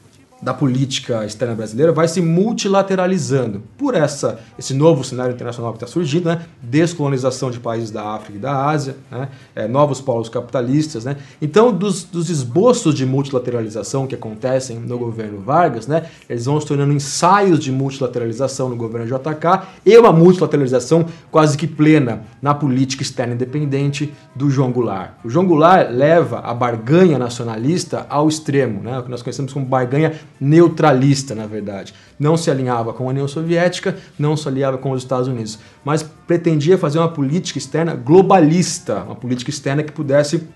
da 0.40 0.52
política 0.52 1.24
externa 1.24 1.54
brasileira 1.54 1.92
vai 1.92 2.06
se 2.06 2.20
multilateralizando 2.20 3.62
por 3.78 3.94
essa 3.94 4.38
esse 4.58 4.74
novo 4.74 5.02
cenário 5.02 5.34
internacional 5.34 5.72
que 5.72 5.78
está 5.78 5.86
surgindo, 5.86 6.28
né? 6.28 6.42
descolonização 6.62 7.50
de 7.50 7.58
países 7.58 7.90
da 7.90 8.14
África 8.14 8.38
e 8.38 8.40
da 8.40 8.66
Ásia, 8.66 8.96
né? 9.10 9.28
É, 9.54 9.66
novos 9.66 10.00
polos 10.00 10.28
capitalistas, 10.28 11.04
né? 11.04 11.16
Então, 11.40 11.72
dos, 11.72 12.04
dos 12.04 12.28
esboços 12.28 12.94
de 12.94 13.06
multilateralização 13.06 14.06
que 14.06 14.14
acontecem 14.14 14.78
no 14.78 14.98
governo 14.98 15.40
Vargas, 15.40 15.86
né? 15.86 16.06
Eles 16.28 16.44
vão 16.44 16.60
se 16.60 16.66
tornando 16.66 16.92
ensaios 16.92 17.58
de 17.58 17.72
multilateralização 17.72 18.68
no 18.68 18.76
governo 18.76 19.06
JK 19.06 19.66
e 19.84 19.96
uma 19.96 20.12
multilateralização 20.12 21.06
quase 21.30 21.56
que 21.56 21.66
plena 21.66 22.22
na 22.42 22.54
política 22.54 23.02
externa 23.02 23.34
independente 23.34 24.12
do 24.34 24.50
João 24.50 24.70
Goulart. 24.70 25.12
O 25.24 25.30
João 25.30 25.46
Goulart 25.46 25.90
leva 25.90 26.40
a 26.40 26.52
barganha 26.52 27.18
nacionalista 27.18 28.06
ao 28.08 28.28
extremo, 28.28 28.82
né? 28.82 28.98
O 28.98 29.02
que 29.02 29.10
nós 29.10 29.22
conhecemos 29.22 29.52
como 29.52 29.64
barganha 29.64 30.12
neutralista, 30.40 31.34
na 31.34 31.46
verdade. 31.46 31.94
Não 32.18 32.36
se 32.36 32.50
alinhava 32.50 32.92
com 32.92 33.04
a 33.04 33.08
União 33.08 33.26
Soviética, 33.26 33.96
não 34.18 34.36
se 34.36 34.48
alinhava 34.48 34.78
com 34.78 34.90
os 34.90 35.02
Estados 35.02 35.28
Unidos, 35.28 35.58
mas 35.84 36.02
pretendia 36.02 36.78
fazer 36.78 36.98
uma 36.98 37.08
política 37.08 37.58
externa 37.58 37.94
globalista, 37.94 39.02
uma 39.02 39.16
política 39.16 39.50
externa 39.50 39.82
que 39.82 39.92
pudesse 39.92 40.46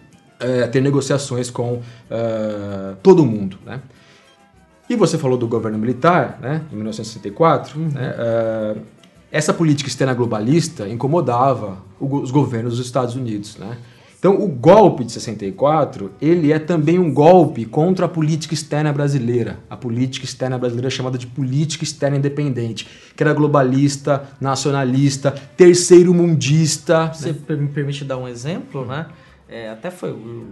eh, 0.40 0.66
ter 0.68 0.80
negociações 0.80 1.50
com 1.50 1.82
eh, 2.10 2.94
todo 3.02 3.24
mundo, 3.24 3.58
né? 3.64 3.80
E 4.88 4.96
você 4.96 5.16
falou 5.16 5.38
do 5.38 5.46
governo 5.46 5.78
militar, 5.78 6.38
né, 6.42 6.62
em 6.72 6.74
1964, 6.74 7.78
né, 7.78 8.14
eh, 8.18 8.76
essa 9.30 9.54
política 9.54 9.88
externa 9.88 10.12
globalista 10.12 10.88
incomodava 10.88 11.78
os 12.00 12.32
governos 12.32 12.76
dos 12.76 12.86
Estados 12.86 13.14
Unidos, 13.14 13.56
né? 13.56 13.76
Então, 14.20 14.38
o 14.38 14.46
golpe 14.48 15.02
de 15.02 15.12
64, 15.12 16.12
ele 16.20 16.52
é 16.52 16.58
também 16.58 16.98
um 16.98 17.10
golpe 17.10 17.64
contra 17.64 18.04
a 18.04 18.08
política 18.08 18.52
externa 18.52 18.92
brasileira. 18.92 19.60
A 19.70 19.78
política 19.78 20.26
externa 20.26 20.58
brasileira 20.58 20.88
é 20.88 20.90
chamada 20.90 21.16
de 21.16 21.26
política 21.26 21.84
externa 21.84 22.18
independente, 22.18 22.86
que 23.16 23.22
era 23.22 23.32
globalista, 23.32 24.24
nacionalista, 24.38 25.30
terceiro 25.56 26.12
mundista. 26.12 27.10
Você 27.14 27.32
per- 27.32 27.56
me 27.56 27.68
permite 27.68 28.04
dar 28.04 28.18
um 28.18 28.28
exemplo, 28.28 28.84
né? 28.84 29.06
É, 29.48 29.70
até 29.70 29.90
foi 29.90 30.10
o, 30.10 30.44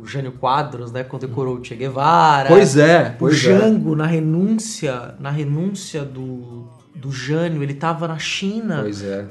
o 0.00 0.06
Jânio 0.06 0.30
Quadros, 0.30 0.92
né, 0.92 1.02
condecorou 1.02 1.56
o 1.56 1.64
Che 1.64 1.74
Guevara. 1.74 2.48
Pois 2.48 2.76
é, 2.76 3.16
pois 3.18 3.34
o 3.34 3.50
é. 3.50 3.58
Jango 3.58 3.96
na 3.96 4.06
renúncia, 4.06 5.16
na 5.18 5.30
renúncia 5.30 6.04
do, 6.04 6.68
do 6.94 7.10
Jânio, 7.10 7.64
ele 7.64 7.72
estava 7.72 8.06
na 8.06 8.18
China 8.20 8.78
Pois 8.82 9.02
é. 9.02 9.26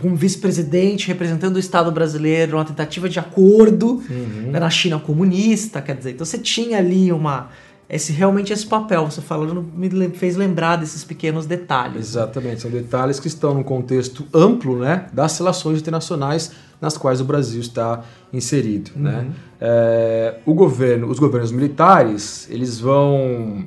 Como 0.00 0.16
vice-presidente 0.16 1.06
representando 1.06 1.56
o 1.56 1.58
Estado 1.58 1.92
brasileiro, 1.92 2.56
uma 2.56 2.64
tentativa 2.64 3.08
de 3.08 3.18
acordo 3.18 4.02
Uhum. 4.10 4.50
né, 4.50 4.58
na 4.58 4.70
China 4.70 4.98
comunista, 4.98 5.80
quer 5.80 5.96
dizer, 5.96 6.12
então 6.12 6.26
você 6.26 6.38
tinha 6.38 6.78
ali 6.78 7.12
uma 7.12 7.48
esse 7.88 8.12
realmente 8.12 8.52
esse 8.52 8.66
papel, 8.66 9.08
você 9.08 9.20
falando 9.20 9.64
me 9.74 9.88
fez 10.10 10.34
lembrar 10.34 10.74
desses 10.74 11.04
pequenos 11.04 11.46
detalhes. 11.46 12.08
Exatamente, 12.08 12.62
são 12.62 12.70
detalhes 12.70 13.20
que 13.20 13.28
estão 13.28 13.54
num 13.54 13.62
contexto 13.62 14.26
amplo 14.34 14.80
né, 14.80 15.06
das 15.12 15.38
relações 15.38 15.78
internacionais 15.78 16.50
nas 16.80 16.96
quais 16.96 17.20
o 17.20 17.24
Brasil 17.24 17.60
está 17.60 18.02
inserido. 18.32 18.90
Né? 18.96 19.28
É, 19.60 20.34
o 20.44 20.52
governo, 20.52 21.06
os 21.06 21.20
governos 21.20 21.52
militares, 21.52 22.48
eles 22.50 22.80
vão, 22.80 23.64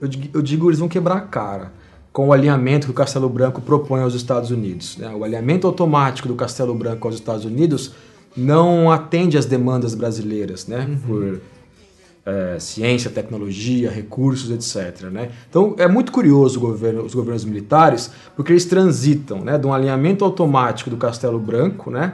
eu 0.00 0.08
digo, 0.08 0.28
eu 0.36 0.42
digo, 0.42 0.68
eles 0.68 0.80
vão 0.80 0.88
quebrar 0.88 1.18
a 1.18 1.20
cara 1.20 1.72
com 2.12 2.28
o 2.28 2.32
alinhamento 2.32 2.86
que 2.86 2.90
o 2.90 2.94
Castelo 2.94 3.28
Branco 3.28 3.60
propõe 3.60 4.00
aos 4.02 4.14
Estados 4.14 4.50
Unidos. 4.50 4.96
né? 4.96 5.14
O 5.14 5.22
alinhamento 5.24 5.66
automático 5.66 6.26
do 6.28 6.34
Castelo 6.34 6.74
Branco 6.74 7.06
aos 7.06 7.14
Estados 7.14 7.44
Unidos 7.44 7.92
não 8.36 8.90
atende 8.90 9.36
às 9.36 9.46
demandas 9.46 9.94
brasileiras, 9.94 10.66
né? 10.66 10.98
Por 11.06 11.40
é, 12.26 12.58
ciência, 12.60 13.10
tecnologia, 13.10 13.90
recursos, 13.90 14.50
etc. 14.50 15.06
Né? 15.10 15.30
Então 15.48 15.74
é 15.78 15.88
muito 15.88 16.12
curioso 16.12 16.58
o 16.58 16.60
governo- 16.60 17.02
os 17.02 17.14
governos 17.14 17.44
militares, 17.44 18.10
porque 18.36 18.52
eles 18.52 18.66
transitam 18.66 19.40
né, 19.40 19.56
de 19.56 19.66
um 19.66 19.72
alinhamento 19.72 20.24
automático 20.24 20.90
do 20.90 20.98
Castelo 20.98 21.38
Branco, 21.38 21.90
né, 21.90 22.12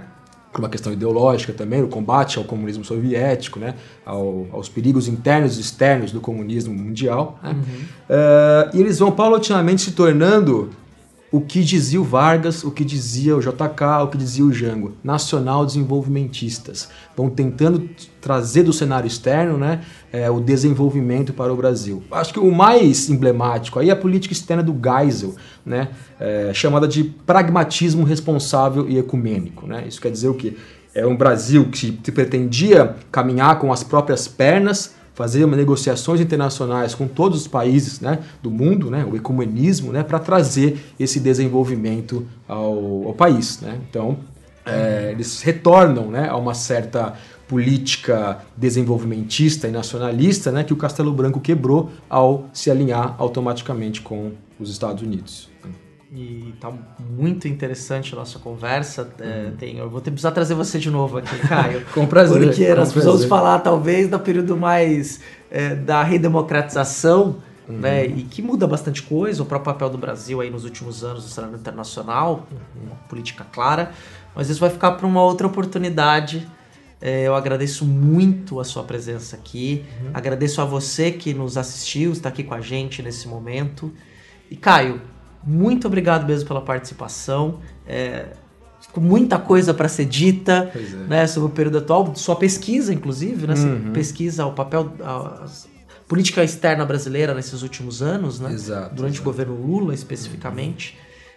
por 0.55 0.61
uma 0.61 0.69
questão 0.69 0.93
ideológica 0.93 1.53
também, 1.53 1.83
o 1.83 1.89
combate 1.89 2.39
ao 2.39 2.45
comunismo 2.45 2.85
soviético, 2.85 3.59
né, 3.59 3.75
ao- 4.07 4.47
aos 4.53 4.69
perigos 4.69 5.09
internos 5.09 5.59
e 5.59 5.61
externos 5.61 6.13
do 6.13 6.21
comunismo 6.21 6.73
mundial, 6.73 7.41
né? 7.43 7.57
É, 8.09 8.71
e 8.73 8.81
eles 8.81 9.01
vão 9.01 9.11
paulatinamente 9.11 9.83
se 9.83 9.91
tornando 9.93 10.71
o 11.33 11.41
que 11.41 11.65
dizia 11.65 12.01
o 12.01 12.05
Vargas, 12.05 12.63
o 12.63 12.71
que 12.71 12.85
dizia 12.85 13.37
o 13.37 13.41
JK, 13.41 14.05
o 14.05 14.07
que 14.07 14.17
dizia 14.17 14.45
o 14.45 14.53
Jango, 14.53 14.93
nacional 15.03 15.67
desenvolvimentistas. 15.67 16.89
Vão 17.17 17.29
tentando 17.29 17.91
trazer 18.21 18.63
do 18.63 18.73
cenário 18.73 19.09
externo 19.09 19.59
né, 19.59 19.81
é, 20.15 20.31
o 20.31 20.39
desenvolvimento 20.39 21.33
para 21.33 21.53
o 21.53 21.57
Brasil. 21.57 22.01
Acho 22.09 22.35
que 22.35 22.39
o 22.39 22.53
mais 22.53 23.11
emblemático 23.11 23.81
aí 23.81 23.91
é 23.91 23.93
a 23.93 23.97
política 23.97 24.33
externa 24.33 24.63
do 24.63 24.73
Geisel, 24.73 25.35
né, 25.67 25.89
é, 26.21 26.53
chamada 26.55 26.87
de 26.87 27.03
pragmatismo 27.03 28.05
responsável 28.05 28.89
e 28.89 28.97
ecumênico. 28.97 29.67
Né? 29.67 29.85
Isso 29.89 30.01
quer 30.01 30.13
dizer 30.13 30.29
o 30.29 30.35
quê? 30.35 30.57
É 30.95 31.05
um 31.05 31.17
Brasil 31.17 31.69
que 31.69 31.91
pretendia 32.13 32.95
caminhar 33.11 33.59
com 33.59 33.73
as 33.73 33.83
próprias 33.83 34.29
pernas, 34.29 34.95
fazer 35.15 35.45
negociações 35.49 36.21
internacionais 36.21 36.95
com 36.95 37.09
todos 37.09 37.41
os 37.41 37.49
países 37.49 38.01
né, 38.01 38.21
do 38.41 38.53
mundo, 38.53 38.93
né, 38.93 39.05
o 39.05 39.17
ecumenismo, 39.17 39.91
né, 39.91 40.05
para 40.05 40.21
trazer 40.21 40.79
esse 40.99 41.19
desenvolvimento 41.19 42.25
ao, 42.47 43.09
ao 43.09 43.15
país. 43.15 43.61
Né? 43.61 43.81
Então, 43.91 44.19
é, 44.65 45.11
eles 45.11 45.43
retornam 45.43 46.11
né, 46.11 46.29
a 46.29 46.37
uma 46.37 46.55
certa 46.55 47.15
política 47.49 48.39
desenvolvimentista 48.57 49.69
e 49.69 49.71
nacionalista 49.71 50.51
né, 50.51 50.65
que 50.65 50.73
o 50.73 50.77
Castelo 50.77 51.13
Branco 51.13 51.41
quebrou 51.41 51.91
ao 52.09 52.49
se 52.53 52.71
alinhar 52.71 53.15
automaticamente 53.19 54.01
com 54.01 54.33
os 54.59 54.71
Estados 54.71 55.03
Unidos. 55.03 55.51
E 56.17 56.55
tá 56.61 56.73
muito 57.11 57.49
interessante 57.49 58.15
a 58.15 58.17
nossa 58.17 58.39
conversa. 58.39 59.11
É, 59.19 59.51
tem, 59.59 59.79
eu 59.79 59.91
vou 59.91 60.01
ter, 60.01 60.13
precisar 60.13 60.31
trazer 60.31 60.55
você 60.55 60.79
de 60.79 60.89
novo 60.89 61.19
aqui, 61.19 61.37
Caio. 61.49 61.85
Com 61.93 62.07
prazer. 62.07 62.41
Porque 62.41 62.67
com 62.69 62.75
nós 62.77 62.93
precisamos 62.93 63.25
falar, 63.25 63.59
talvez, 63.59 64.09
do 64.09 64.19
período 64.21 64.57
mais 64.57 65.21
é, 65.51 65.75
da 65.75 66.03
redemocratização, 66.05 67.37
Uhum. 67.67 67.79
né? 67.79 68.05
E 68.07 68.25
que 68.25 68.43
muda 68.43 68.67
bastante 68.67 69.03
coisa, 69.03 69.43
o 69.43 69.47
próprio 69.47 69.73
papel 69.73 69.89
do 69.89 69.97
Brasil 69.97 70.39
aí 70.43 70.51
nos 70.51 70.65
últimos 70.65 71.03
anos 71.03 71.25
no 71.25 71.31
cenário 71.31 71.57
internacional, 71.57 72.47
Uhum. 72.53 72.89
uma 72.89 72.97
política 73.09 73.45
clara. 73.51 73.91
Mas 74.37 74.51
isso 74.51 74.61
vai 74.61 74.69
ficar 74.69 74.93
para 74.93 75.07
uma 75.07 75.23
outra 75.23 75.47
oportunidade. 75.47 76.47
É, 77.05 77.25
eu 77.25 77.35
agradeço 77.35 77.85
muito 77.85 78.59
a 78.59 78.65
sua 78.65 78.83
presença 78.83 79.37
aqui. 79.37 79.85
Uhum. 80.01 80.11
Agradeço 80.15 80.63
a 80.63 80.65
você 80.65 81.13
que 81.13 81.35
nos 81.35 81.59
assistiu, 81.59 82.13
está 82.13 82.31
aqui 82.31 82.43
com 82.43 82.55
a 82.55 82.63
gente 82.63 83.03
nesse 83.03 83.29
momento. 83.29 83.93
E 84.51 84.57
Caio, 84.57 85.03
muito 85.47 85.87
obrigado 85.87 86.27
mesmo 86.27 86.49
pela 86.49 86.63
participação. 86.63 87.59
É, 87.87 88.29
ficou 88.81 89.03
muita 89.03 89.39
coisa 89.39 89.75
para 89.75 89.87
ser 89.87 90.07
dita 90.07 90.73
é. 90.75 90.79
né, 91.07 91.27
sobre 91.27 91.51
o 91.51 91.53
período 91.53 91.77
atual, 91.77 92.17
sua 92.17 92.37
pesquisa, 92.37 92.95
inclusive, 92.95 93.47
né? 93.47 93.53
Uhum. 93.55 93.93
pesquisa 93.93 94.47
o 94.47 94.53
papel, 94.53 94.91
a, 95.03 95.45
a 95.45 95.47
política 96.09 96.43
externa 96.43 96.87
brasileira 96.87 97.35
nesses 97.35 97.61
últimos 97.61 98.01
anos, 98.01 98.41
né? 98.41 98.51
Exato, 98.51 98.95
Durante 98.95 99.17
exato. 99.17 99.29
o 99.29 99.31
governo 99.31 99.55
Lula, 99.55 99.93
especificamente. 99.93 100.97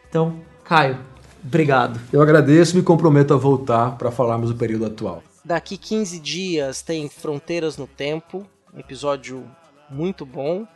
Então, 0.09 0.37
Caio, 0.63 0.97
obrigado. 1.45 1.99
Eu 2.13 2.21
agradeço 2.21 2.73
e 2.73 2.77
me 2.77 2.83
comprometo 2.83 3.33
a 3.33 3.37
voltar 3.37 3.97
para 3.97 4.09
falarmos 4.11 4.49
do 4.49 4.55
período 4.55 4.85
atual. 4.85 5.21
Daqui 5.47 5.77
15 5.77 6.19
dias 6.19 6.81
tem 6.81 7.07
Fronteiras 7.07 7.77
no 7.77 7.87
Tempo, 7.87 8.45
um 8.73 8.79
episódio 8.81 9.49
muito 9.89 10.25
bom. 10.25 10.67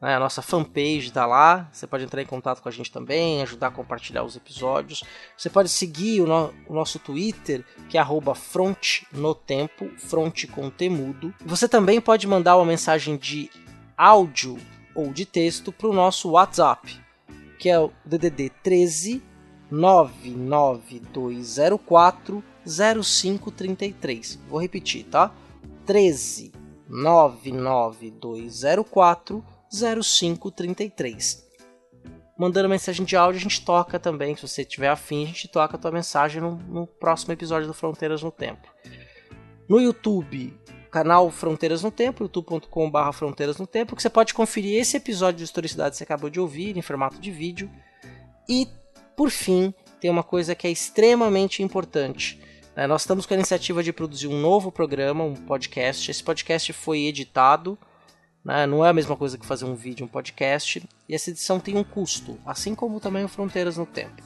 né, 0.00 0.14
a 0.16 0.20
nossa 0.20 0.40
fanpage 0.42 1.08
está 1.08 1.26
lá. 1.26 1.68
Você 1.72 1.86
pode 1.86 2.04
entrar 2.04 2.22
em 2.22 2.26
contato 2.26 2.60
com 2.62 2.68
a 2.68 2.72
gente 2.72 2.90
também, 2.90 3.42
ajudar 3.42 3.66
a 3.68 3.70
compartilhar 3.70 4.24
os 4.24 4.34
episódios. 4.36 5.04
Você 5.36 5.48
pode 5.50 5.68
seguir 5.68 6.22
o, 6.22 6.26
no- 6.26 6.52
o 6.68 6.74
nosso 6.74 6.98
Twitter, 6.98 7.64
que 7.88 7.96
é 7.98 8.00
arroba 8.00 8.34
front 8.34 9.02
no 9.12 9.32
tempo, 9.34 9.88
front 9.98 10.46
com 10.46 10.70
temudo. 10.70 11.34
Você 11.44 11.68
também 11.68 12.00
pode 12.00 12.26
mandar 12.26 12.56
uma 12.56 12.64
mensagem 12.64 13.16
de 13.16 13.50
áudio 13.96 14.56
ou 14.94 15.12
de 15.12 15.24
texto 15.26 15.70
para 15.70 15.88
o 15.88 15.92
nosso 15.92 16.30
WhatsApp, 16.30 16.98
que 17.58 17.68
é 17.68 17.78
o 17.78 17.92
DDD 18.04 18.50
13 18.62 19.22
99204 19.70 22.42
0533. 22.66 24.40
Vou 24.48 24.60
repetir, 24.60 25.04
tá? 25.04 25.30
13 25.86 26.52
99204 26.88 29.44
0533. 29.70 31.48
Mandando 32.36 32.68
mensagem 32.68 33.04
de 33.04 33.16
áudio, 33.16 33.38
a 33.38 33.42
gente 33.42 33.64
toca 33.64 33.98
também. 33.98 34.34
Se 34.34 34.48
você 34.48 34.64
tiver 34.64 34.88
afim, 34.88 35.24
a 35.24 35.26
gente 35.26 35.46
toca 35.46 35.76
a 35.76 35.78
tua 35.78 35.92
mensagem 35.92 36.40
no, 36.40 36.56
no 36.56 36.86
próximo 36.86 37.32
episódio 37.32 37.68
do 37.68 37.74
Fronteiras 37.74 38.22
no 38.22 38.32
Tempo. 38.32 38.66
No 39.68 39.78
YouTube, 39.78 40.58
canal 40.90 41.30
Fronteiras 41.30 41.82
no 41.82 41.90
Tempo, 41.90 42.24
youtube.com.br 42.24 43.12
Fronteiras 43.12 43.58
no 43.58 43.66
Tempo, 43.66 43.94
que 43.94 44.02
você 44.02 44.10
pode 44.10 44.34
conferir 44.34 44.80
esse 44.80 44.96
episódio 44.96 45.38
de 45.38 45.44
historicidade 45.44 45.90
que 45.90 45.98
você 45.98 46.04
acabou 46.04 46.30
de 46.30 46.40
ouvir 46.40 46.76
em 46.76 46.82
formato 46.82 47.20
de 47.20 47.30
vídeo. 47.30 47.70
E, 48.48 48.66
por 49.14 49.30
fim, 49.30 49.72
tem 50.00 50.10
uma 50.10 50.24
coisa 50.24 50.54
que 50.54 50.66
é 50.66 50.70
extremamente 50.70 51.62
importante. 51.62 52.40
né? 52.74 52.86
Nós 52.86 53.02
estamos 53.02 53.26
com 53.26 53.34
a 53.34 53.36
iniciativa 53.36 53.82
de 53.82 53.92
produzir 53.92 54.26
um 54.26 54.40
novo 54.40 54.72
programa, 54.72 55.22
um 55.22 55.34
podcast. 55.34 56.10
Esse 56.10 56.24
podcast 56.24 56.72
foi 56.72 57.00
editado 57.00 57.78
né? 58.44 58.66
Não 58.66 58.84
é 58.84 58.88
a 58.88 58.92
mesma 58.92 59.16
coisa 59.16 59.38
que 59.38 59.46
fazer 59.46 59.64
um 59.64 59.74
vídeo, 59.74 60.04
um 60.04 60.08
podcast. 60.08 60.82
E 61.08 61.14
essa 61.14 61.30
edição 61.30 61.60
tem 61.60 61.76
um 61.76 61.84
custo, 61.84 62.38
assim 62.44 62.74
como 62.74 63.00
também 63.00 63.24
o 63.24 63.28
Fronteiras 63.28 63.76
no 63.76 63.86
Tempo. 63.86 64.22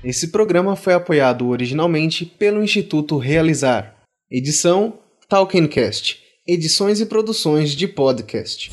Esse 0.04 0.30
programa 0.30 0.76
foi 0.76 0.96
apoiado 0.96 1.48
originalmente 1.48 2.26
pelo 2.26 2.64
Instituto 2.64 3.20
Realizar. 3.20 3.98
Edição 4.32 4.98
Talkencast. 5.30 6.24
Edições 6.48 7.00
e 7.00 7.06
produções 7.06 7.70
de 7.70 7.88
podcast. 7.88 8.72